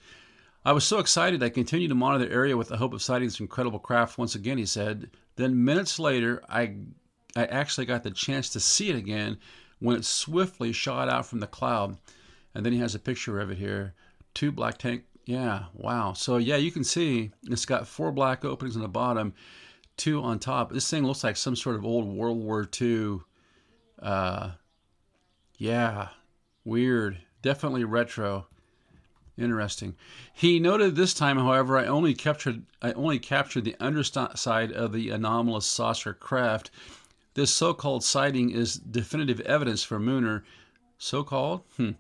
I 0.65 0.73
was 0.73 0.85
so 0.85 1.01
excited 1.01 1.43
I 1.43 1.49
continued 1.49 1.89
to 1.89 1.95
monitor 1.95 2.27
the 2.27 2.35
area 2.35 2.57
with 2.57 2.69
the 2.69 2.77
hope 2.77 2.95
of 2.95 3.03
sighting 3.03 3.27
this 3.29 3.41
incredible 3.41 3.81
craft 3.81 4.17
once 4.17 4.37
again, 4.37 4.59
he 4.59 4.67
said. 4.67 5.11
Then, 5.35 5.65
minutes 5.65 5.99
later, 5.99 6.43
I, 6.49 6.77
I 7.35 7.47
actually 7.47 7.87
got 7.87 8.05
the 8.05 8.13
chance 8.13 8.49
to 8.51 8.61
see 8.61 8.89
it 8.89 8.97
again 8.97 9.39
when 9.81 9.97
it 9.97 10.05
swiftly 10.05 10.73
shot 10.73 11.09
out 11.09 11.27
from 11.27 11.41
the 11.41 11.49
cloud. 11.49 11.99
And 12.55 12.65
then 12.65 12.73
he 12.73 12.79
has 12.79 12.95
a 12.95 13.01
picture 13.01 13.41
of 13.41 13.51
it 13.51 13.59
here. 13.59 13.95
Two 14.35 14.53
black 14.53 14.79
tank. 14.79 15.03
Yeah, 15.25 15.65
wow. 15.75 16.15
So, 16.15 16.37
yeah, 16.37 16.57
you 16.57 16.73
can 16.73 16.85
see 16.85 17.31
it's 17.45 17.65
got 17.65 17.87
four 17.87 18.11
black 18.13 18.45
openings 18.45 18.77
on 18.77 18.83
the 18.83 18.89
bottom 18.89 19.35
two 19.97 20.23
on 20.23 20.39
top. 20.39 20.73
This 20.73 20.89
thing 20.91 21.05
looks 21.05 21.25
like 21.25 21.37
some 21.37 21.57
sort 21.57 21.77
of 21.77 21.85
old 21.85 22.07
World 22.07 22.39
War 22.39 22.69
II. 22.81 23.21
Uh, 24.01 24.53
yeah, 25.59 26.09
weird. 26.65 27.19
Definitely 27.43 27.85
retro. 27.85 28.47
Interesting. 29.39 29.97
He 30.33 30.59
noted 30.59 30.95
this 30.95 31.15
time, 31.15 31.39
however, 31.39 31.79
I 31.79 31.87
only 31.87 32.15
captured 32.15 32.65
I 32.83 32.93
only 32.93 33.19
captured 33.19 33.65
the 33.65 33.77
underside 33.81 34.73
of 34.73 34.93
the 34.93 35.11
anomalous 35.11 35.67
saucer 35.67 36.13
craft. 36.13 36.71
This 37.35 37.51
so-called 37.51 38.05
sighting 38.05 38.51
is 38.51 38.75
definitive 38.75 39.41
evidence 39.41 39.83
for 39.83 39.99
Mooner. 39.99 40.43
So-called? 40.99 41.63
Hmm 41.77 41.93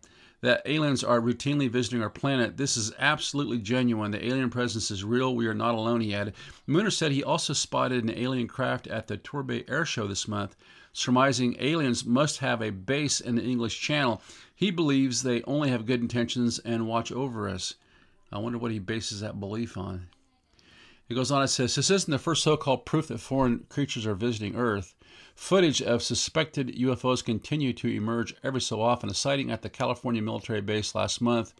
that 0.42 0.62
aliens 0.66 1.04
are 1.04 1.20
routinely 1.20 1.70
visiting 1.70 2.02
our 2.02 2.10
planet. 2.10 2.56
This 2.56 2.76
is 2.76 2.92
absolutely 2.98 3.58
genuine. 3.58 4.10
The 4.10 4.26
alien 4.26 4.50
presence 4.50 4.90
is 4.90 5.04
real. 5.04 5.34
We 5.34 5.46
are 5.46 5.54
not 5.54 5.74
alone, 5.76 6.00
he 6.00 6.14
added. 6.14 6.34
Mooner 6.68 6.92
said 6.92 7.12
he 7.12 7.22
also 7.24 7.52
spotted 7.52 8.02
an 8.02 8.10
alien 8.10 8.48
craft 8.48 8.88
at 8.88 9.06
the 9.06 9.16
Torbay 9.16 9.64
Air 9.70 9.84
Show 9.84 10.08
this 10.08 10.26
month, 10.26 10.56
surmising 10.92 11.56
aliens 11.60 12.04
must 12.04 12.38
have 12.38 12.60
a 12.60 12.70
base 12.70 13.20
in 13.20 13.36
the 13.36 13.42
English 13.42 13.80
Channel. 13.80 14.20
He 14.54 14.70
believes 14.72 15.22
they 15.22 15.42
only 15.44 15.70
have 15.70 15.86
good 15.86 16.00
intentions 16.00 16.58
and 16.58 16.88
watch 16.88 17.12
over 17.12 17.48
us. 17.48 17.74
I 18.32 18.38
wonder 18.38 18.58
what 18.58 18.72
he 18.72 18.78
bases 18.80 19.20
that 19.20 19.38
belief 19.38 19.76
on. 19.76 20.08
He 21.08 21.14
goes 21.14 21.30
on, 21.30 21.42
it 21.42 21.48
says, 21.48 21.74
This 21.74 21.90
isn't 21.90 22.10
the 22.10 22.18
first 22.18 22.42
so 22.42 22.56
called 22.56 22.86
proof 22.86 23.08
that 23.08 23.18
foreign 23.18 23.66
creatures 23.68 24.06
are 24.06 24.14
visiting 24.14 24.56
Earth. 24.56 24.94
Footage 25.34 25.82
of 25.82 26.02
suspected 26.02 26.76
UFOs 26.76 27.24
continue 27.24 27.72
to 27.74 27.88
emerge 27.88 28.34
every 28.42 28.60
so 28.60 28.80
often. 28.80 29.10
A 29.10 29.14
sighting 29.14 29.50
at 29.50 29.62
the 29.62 29.68
California 29.70 30.22
military 30.22 30.60
base 30.60 30.94
last 30.94 31.20
month. 31.20 31.54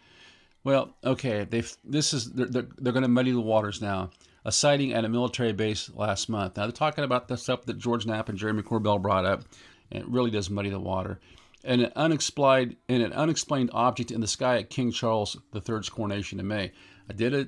Well, 0.65 0.95
okay, 1.05 1.45
they 1.45 1.65
this 1.85 2.15
is 2.15 2.33
they're, 2.33 2.47
they're, 2.47 2.69
they're 2.79 2.93
going 2.93 3.03
to 3.03 3.09
muddy 3.09 3.33
the 3.33 3.41
waters 3.41 3.81
now. 3.81 4.11
A 4.45 4.53
sighting 4.53 4.93
at 4.93 5.05
a 5.05 5.09
military 5.09 5.53
base 5.53 5.91
last 5.95 6.29
month. 6.29 6.57
Now 6.57 6.65
they're 6.65 6.73
talking 6.73 7.05
about 7.05 7.29
the 7.29 7.37
stuff 7.37 7.65
that 7.67 7.79
George 7.79 8.07
Knapp 8.07 8.29
and 8.29 8.39
Jeremy 8.39 8.63
Corbell 8.63 9.01
brought 9.01 9.25
up, 9.25 9.45
and 9.91 10.03
it 10.03 10.09
really 10.09 10.31
does 10.31 10.51
muddy 10.51 10.71
the 10.71 10.81
water. 10.81 11.21
And 11.65 11.81
an 11.81 11.93
unexplained 11.95 12.77
and 12.89 13.03
an 13.03 13.13
unexplained 13.13 13.71
object 13.73 14.11
in 14.11 14.21
the 14.21 14.27
sky 14.27 14.59
at 14.59 14.71
King 14.71 14.91
Charles 14.91 15.37
III's 15.55 15.89
coronation 15.89 16.41
in 16.41 16.49
May. 16.49 16.73
I 17.09 17.13
did 17.13 17.35
a 17.35 17.47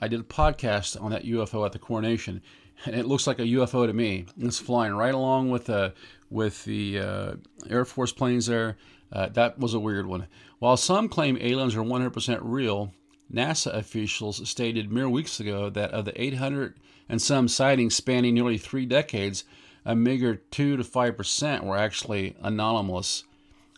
I 0.00 0.08
did 0.08 0.20
a 0.20 0.24
podcast 0.24 1.00
on 1.00 1.10
that 1.12 1.24
UFO 1.24 1.64
at 1.64 1.72
the 1.72 1.78
coronation, 1.78 2.42
and 2.84 2.94
it 2.94 3.06
looks 3.06 3.26
like 3.26 3.38
a 3.38 3.42
UFO 3.42 3.86
to 3.86 3.92
me. 3.92 4.26
It's 4.38 4.58
flying 4.58 4.94
right 4.94 5.14
along 5.14 5.50
with 5.50 5.66
the 5.66 5.94
with 6.30 6.64
the 6.64 6.98
uh, 6.98 7.34
Air 7.68 7.84
Force 7.84 8.12
planes 8.12 8.46
there. 8.46 8.76
Uh, 9.12 9.28
that 9.30 9.58
was 9.58 9.74
a 9.74 9.80
weird 9.80 10.06
one. 10.06 10.26
While 10.58 10.76
some 10.76 11.08
claim 11.08 11.38
aliens 11.40 11.76
are 11.76 11.82
100% 11.82 12.40
real, 12.42 12.92
NASA 13.32 13.72
officials 13.74 14.48
stated 14.48 14.90
mere 14.90 15.08
weeks 15.08 15.38
ago 15.38 15.70
that 15.70 15.92
of 15.92 16.04
the 16.04 16.20
800 16.20 16.74
and 17.08 17.22
some 17.22 17.48
sightings 17.48 17.94
spanning 17.94 18.34
nearly 18.34 18.58
three 18.58 18.86
decades, 18.86 19.44
a 19.84 19.94
meager 19.94 20.34
2 20.34 20.76
to 20.76 20.82
5% 20.82 21.64
were 21.64 21.76
actually 21.76 22.36
anomalous. 22.40 23.24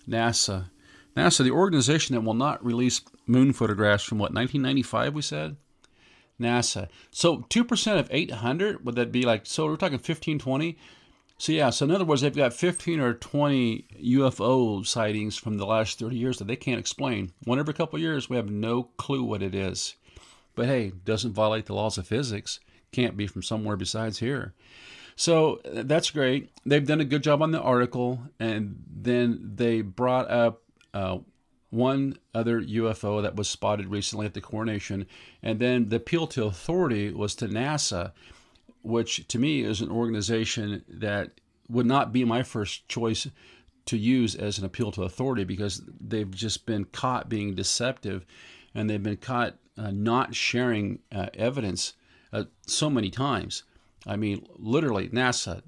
NASA. 0.09 0.71
NASA, 1.15 1.45
the 1.45 1.51
organization 1.51 2.15
that 2.15 2.23
will 2.23 2.35
not 2.35 2.65
release 2.65 3.03
moon 3.27 3.53
photographs 3.53 4.05
from 4.05 4.19
what, 4.19 4.33
1995, 4.33 5.15
we 5.15 5.23
said? 5.23 5.57
NASA. 6.41 6.89
So 7.11 7.39
2% 7.39 7.99
of 7.99 8.09
800, 8.11 8.85
would 8.85 8.95
that 8.97 9.13
be 9.13 9.23
like, 9.23 9.47
so 9.47 9.67
we're 9.67 9.77
talking 9.77 9.99
15, 9.99 10.39
20? 10.39 10.79
So 11.41 11.53
yeah, 11.53 11.71
so 11.71 11.85
in 11.85 11.93
other 11.93 12.05
words, 12.05 12.23
they've 12.23 12.35
got 12.35 12.53
15 12.53 12.99
or 12.99 13.15
20 13.15 13.87
UFO 14.03 14.85
sightings 14.85 15.37
from 15.37 15.57
the 15.57 15.67
last 15.67 15.99
30 15.99 16.17
years 16.17 16.39
that 16.39 16.49
they 16.49 16.57
can't 16.57 16.81
explain. 16.81 17.33
One 17.45 17.61
every 17.61 17.75
couple 17.75 17.99
years, 18.01 18.29
we 18.29 18.37
have 18.37 18.51
no 18.51 18.85
clue 18.97 19.23
what 19.23 19.43
it 19.43 19.55
is. 19.55 19.95
But 20.57 20.67
hey, 20.67 20.93
doesn't 21.05 21.35
violate 21.35 21.67
the 21.67 21.75
laws 21.75 21.99
of 21.99 22.09
physics. 22.09 22.59
Can't 22.91 23.17
be 23.17 23.29
from 23.29 23.45
somewhere 23.45 23.77
besides 23.77 24.19
here. 24.19 24.55
So 25.15 25.61
that's 25.65 26.11
great. 26.11 26.51
They've 26.67 26.87
done 26.87 27.01
a 27.01 27.05
good 27.05 27.23
job 27.23 27.43
on 27.43 27.53
the 27.53 27.61
article, 27.61 28.21
and 28.41 28.83
then 28.89 29.53
they 29.55 29.83
brought 29.83 30.31
up 30.31 30.63
uh, 30.95 31.19
one 31.71 32.17
other 32.35 32.61
UFO 32.61 33.23
that 33.23 33.37
was 33.37 33.49
spotted 33.49 33.89
recently 33.89 34.27
at 34.27 34.35
the 34.35 34.41
coronation, 34.41 35.07
and 35.43 35.59
then 35.59 35.89
the 35.89 35.97
appeal 35.97 36.27
to 36.29 36.45
authority 36.45 37.13
was 37.13 37.35
to 37.37 37.49
NASA, 37.49 38.13
which 38.83 39.27
to 39.29 39.39
me 39.39 39.63
is 39.63 39.81
an 39.81 39.91
organization 39.91 40.85
that 40.89 41.33
would 41.69 41.87
not 41.87 42.13
be 42.13 42.25
my 42.25 42.43
first 42.43 42.89
choice 42.89 43.29
to 43.87 43.97
use 43.97 44.35
as 44.35 44.59
an 44.59 44.65
appeal 44.65 44.93
to 44.93 45.03
authority 45.03 45.45
because 45.45 45.83
they've 46.01 46.31
just 46.31 46.67
been 46.67 46.85
caught 46.85 47.29
being 47.29 47.55
deceptive 47.55 48.25
and 48.75 48.89
they've 48.89 49.03
been 49.03 49.17
caught 49.17 49.57
uh, 49.77 49.91
not 49.91 50.35
sharing 50.35 50.99
uh, 51.13 51.27
evidence 51.35 51.95
uh, 52.33 52.45
so 52.67 52.91
many 52.91 53.11
times. 53.11 53.65
I 54.07 54.17
mean, 54.17 54.47
literally, 54.57 55.09
NASA, 55.09 55.63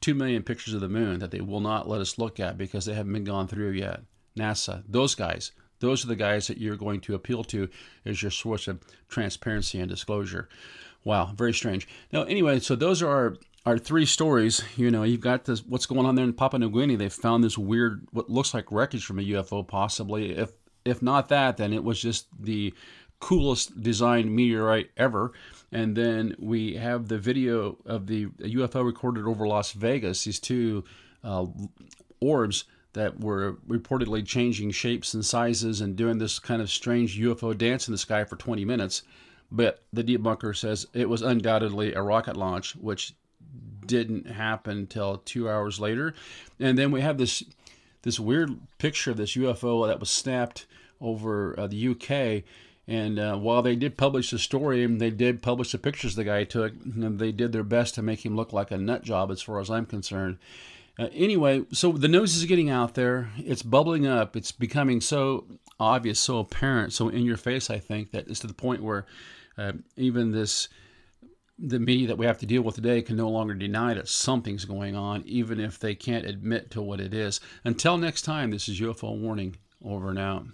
2 0.00 0.14
million 0.14 0.42
pictures 0.42 0.74
of 0.74 0.80
the 0.80 0.88
moon 0.88 1.18
that 1.20 1.30
they 1.30 1.40
will 1.40 1.60
not 1.60 1.88
let 1.88 2.00
us 2.00 2.18
look 2.18 2.40
at 2.40 2.58
because 2.58 2.84
they 2.84 2.94
haven't 2.94 3.12
been 3.12 3.24
gone 3.24 3.48
through 3.48 3.70
yet. 3.70 4.00
NASA, 4.36 4.82
those 4.88 5.14
guys, 5.14 5.52
those 5.80 6.04
are 6.04 6.08
the 6.08 6.16
guys 6.16 6.46
that 6.46 6.58
you're 6.58 6.76
going 6.76 7.00
to 7.00 7.14
appeal 7.14 7.42
to 7.44 7.68
as 8.04 8.22
your 8.22 8.30
source 8.30 8.68
of 8.68 8.80
transparency 9.08 9.80
and 9.80 9.88
disclosure. 9.88 10.48
Wow, 11.04 11.32
very 11.34 11.54
strange. 11.54 11.88
Now, 12.12 12.24
anyway, 12.24 12.60
so 12.60 12.76
those 12.76 13.02
are 13.02 13.08
our, 13.08 13.36
our 13.64 13.78
three 13.78 14.04
stories. 14.04 14.62
You 14.76 14.90
know, 14.90 15.02
you've 15.02 15.22
got 15.22 15.46
this 15.46 15.64
what's 15.64 15.86
going 15.86 16.04
on 16.04 16.14
there 16.14 16.24
in 16.24 16.34
Papua 16.34 16.60
New 16.60 16.70
Guinea. 16.70 16.96
They 16.96 17.08
found 17.08 17.42
this 17.42 17.56
weird, 17.56 18.06
what 18.12 18.28
looks 18.28 18.52
like 18.52 18.70
wreckage 18.70 19.04
from 19.04 19.18
a 19.18 19.22
UFO, 19.22 19.66
possibly. 19.66 20.36
If 20.36 20.52
if 20.84 21.02
not 21.02 21.28
that, 21.28 21.56
then 21.56 21.72
it 21.72 21.84
was 21.84 22.00
just 22.00 22.26
the 22.38 22.74
coolest 23.20 23.80
designed 23.80 24.34
meteorite 24.34 24.90
ever. 24.96 25.32
And 25.72 25.96
then 25.96 26.34
we 26.38 26.74
have 26.76 27.08
the 27.08 27.18
video 27.18 27.76
of 27.86 28.06
the 28.06 28.26
UFO 28.26 28.84
recorded 28.84 29.26
over 29.26 29.46
Las 29.46 29.72
Vegas. 29.72 30.24
These 30.24 30.40
two 30.40 30.84
uh, 31.22 31.46
orbs 32.20 32.64
that 32.92 33.20
were 33.20 33.56
reportedly 33.68 34.26
changing 34.26 34.70
shapes 34.72 35.14
and 35.14 35.24
sizes 35.24 35.80
and 35.80 35.96
doing 35.96 36.18
this 36.18 36.38
kind 36.38 36.60
of 36.60 36.70
strange 36.70 37.18
UFO 37.18 37.56
dance 37.56 37.86
in 37.86 37.92
the 37.92 37.98
sky 37.98 38.24
for 38.24 38.36
20 38.36 38.64
minutes. 38.64 39.02
But 39.52 39.82
the 39.92 40.04
debunker 40.04 40.56
says 40.56 40.86
it 40.92 41.08
was 41.08 41.22
undoubtedly 41.22 41.94
a 41.94 42.02
rocket 42.02 42.36
launch, 42.36 42.76
which 42.76 43.14
didn't 43.86 44.26
happen 44.26 44.78
until 44.78 45.18
two 45.18 45.48
hours 45.48 45.80
later. 45.80 46.14
And 46.58 46.78
then 46.78 46.90
we 46.90 47.00
have 47.00 47.18
this 47.18 47.42
this 48.02 48.18
weird 48.18 48.56
picture 48.78 49.10
of 49.10 49.18
this 49.18 49.36
UFO 49.36 49.86
that 49.86 50.00
was 50.00 50.08
snapped 50.08 50.66
over 51.00 51.58
uh, 51.58 51.66
the 51.66 51.88
UK. 51.88 52.44
And 52.88 53.18
uh, 53.18 53.36
while 53.36 53.62
they 53.62 53.76
did 53.76 53.98
publish 53.98 54.30
the 54.30 54.38
story 54.38 54.82
and 54.82 55.00
they 55.00 55.10
did 55.10 55.42
publish 55.42 55.72
the 55.72 55.78
pictures 55.78 56.14
the 56.14 56.24
guy 56.24 56.44
took, 56.44 56.72
and 56.84 57.18
they 57.18 57.30
did 57.30 57.52
their 57.52 57.62
best 57.62 57.94
to 57.96 58.02
make 58.02 58.24
him 58.24 58.36
look 58.36 58.52
like 58.52 58.70
a 58.70 58.78
nut 58.78 59.04
job, 59.04 59.30
as 59.30 59.42
far 59.42 59.60
as 59.60 59.70
I'm 59.70 59.86
concerned. 59.86 60.38
Uh, 60.98 61.08
anyway, 61.12 61.64
so 61.72 61.92
the 61.92 62.08
news 62.08 62.36
is 62.36 62.44
getting 62.44 62.70
out 62.70 62.94
there. 62.94 63.30
It's 63.38 63.62
bubbling 63.62 64.06
up. 64.06 64.36
It's 64.36 64.52
becoming 64.52 65.00
so 65.00 65.46
obvious, 65.78 66.20
so 66.20 66.38
apparent, 66.38 66.92
so 66.92 67.08
in 67.08 67.24
your 67.24 67.36
face. 67.36 67.70
I 67.70 67.78
think 67.78 68.12
that 68.12 68.28
it's 68.28 68.40
to 68.40 68.46
the 68.46 68.54
point 68.54 68.82
where 68.82 69.06
uh, 69.56 69.72
even 69.96 70.32
this 70.32 70.68
the 71.62 71.78
media 71.78 72.08
that 72.08 72.16
we 72.16 72.24
have 72.24 72.38
to 72.38 72.46
deal 72.46 72.62
with 72.62 72.74
today 72.74 73.02
can 73.02 73.16
no 73.16 73.28
longer 73.28 73.52
deny 73.52 73.92
that 73.92 74.08
something's 74.08 74.64
going 74.64 74.96
on, 74.96 75.22
even 75.26 75.60
if 75.60 75.78
they 75.78 75.94
can't 75.94 76.24
admit 76.24 76.70
to 76.70 76.80
what 76.80 77.00
it 77.00 77.12
is. 77.12 77.38
Until 77.64 77.98
next 77.98 78.22
time, 78.22 78.50
this 78.50 78.66
is 78.68 78.80
UFO 78.80 79.18
Warning. 79.18 79.56
Over 79.82 80.10
and 80.10 80.18
out. 80.18 80.44